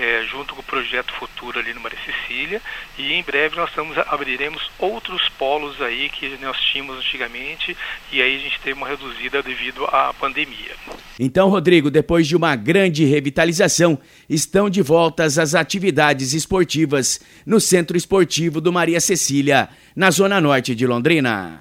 [0.00, 2.62] é, junto com o projeto Futuro ali no Maria Cecília
[2.98, 7.76] e em breve nós estamos, abriremos outros polos aí que nós tínhamos antigamente
[8.10, 10.74] e aí a gente teve uma reduzida devido à pandemia.
[11.18, 17.94] Então, Rodrigo, depois de uma grande revitalização, estão de volta as atividades esportivas no Centro
[17.94, 21.60] Esportivo do Maria Cecília, na zona norte de Londrina.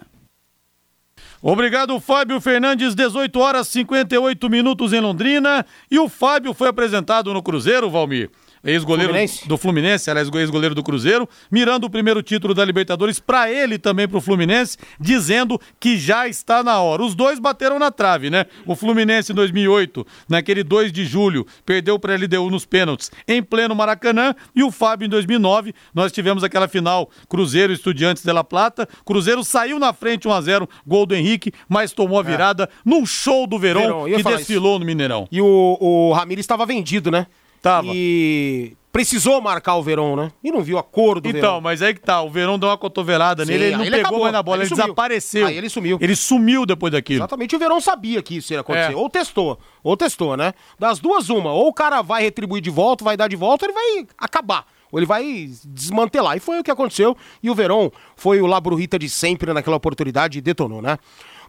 [1.42, 5.66] Obrigado, Fábio Fernandes, 18 horas 58 minutos em Londrina.
[5.90, 8.30] E o Fábio foi apresentado no Cruzeiro, Valmir
[8.64, 9.14] ex-goleiro
[9.46, 14.08] do Fluminense, aliás, ex-goleiro do Cruzeiro, mirando o primeiro título da Libertadores para ele também
[14.08, 17.04] para o Fluminense, dizendo que já está na hora.
[17.04, 18.46] Os dois bateram na trave, né?
[18.66, 23.42] O Fluminense em 2008, naquele 2 de julho, perdeu para a LDU nos pênaltis em
[23.42, 28.44] pleno Maracanã e o Fábio em 2009, nós tivemos aquela final Cruzeiro Estudiantes de La
[28.44, 28.88] Plata.
[29.06, 32.26] Cruzeiro saiu na frente 1 a 0, gol do Henrique, mas tomou a é.
[32.26, 32.68] virada é.
[32.86, 34.80] num show do Verão, Verão que desfilou isso.
[34.80, 35.28] no Mineirão.
[35.32, 37.28] E o, o Ramires estava vendido, né?
[37.62, 37.88] Tava.
[37.94, 40.32] E precisou marcar o Verón, né?
[40.44, 41.62] E não viu a cor do então, Verón.
[41.62, 44.02] mas aí que tá, o Verón deu uma cotovelada Sim, nele, ele não ele pegou
[44.08, 44.22] acabou.
[44.22, 45.48] mais na bola, ele, ele desapareceu.
[45.48, 45.98] Aí ele sumiu.
[46.02, 47.20] Ele sumiu depois daquilo.
[47.20, 48.94] Exatamente, o Verón sabia que isso ia acontecer.
[48.94, 48.96] É.
[48.96, 50.54] Ou testou, ou testou, né?
[50.78, 51.54] Das duas, uma.
[51.54, 54.66] Ou o cara vai retribuir de volta, vai dar de volta, ou ele vai acabar.
[54.92, 56.36] Ou ele vai desmantelar.
[56.36, 57.16] E foi o que aconteceu.
[57.44, 60.98] E o Verón foi o Labrurita de sempre naquela oportunidade e detonou, né?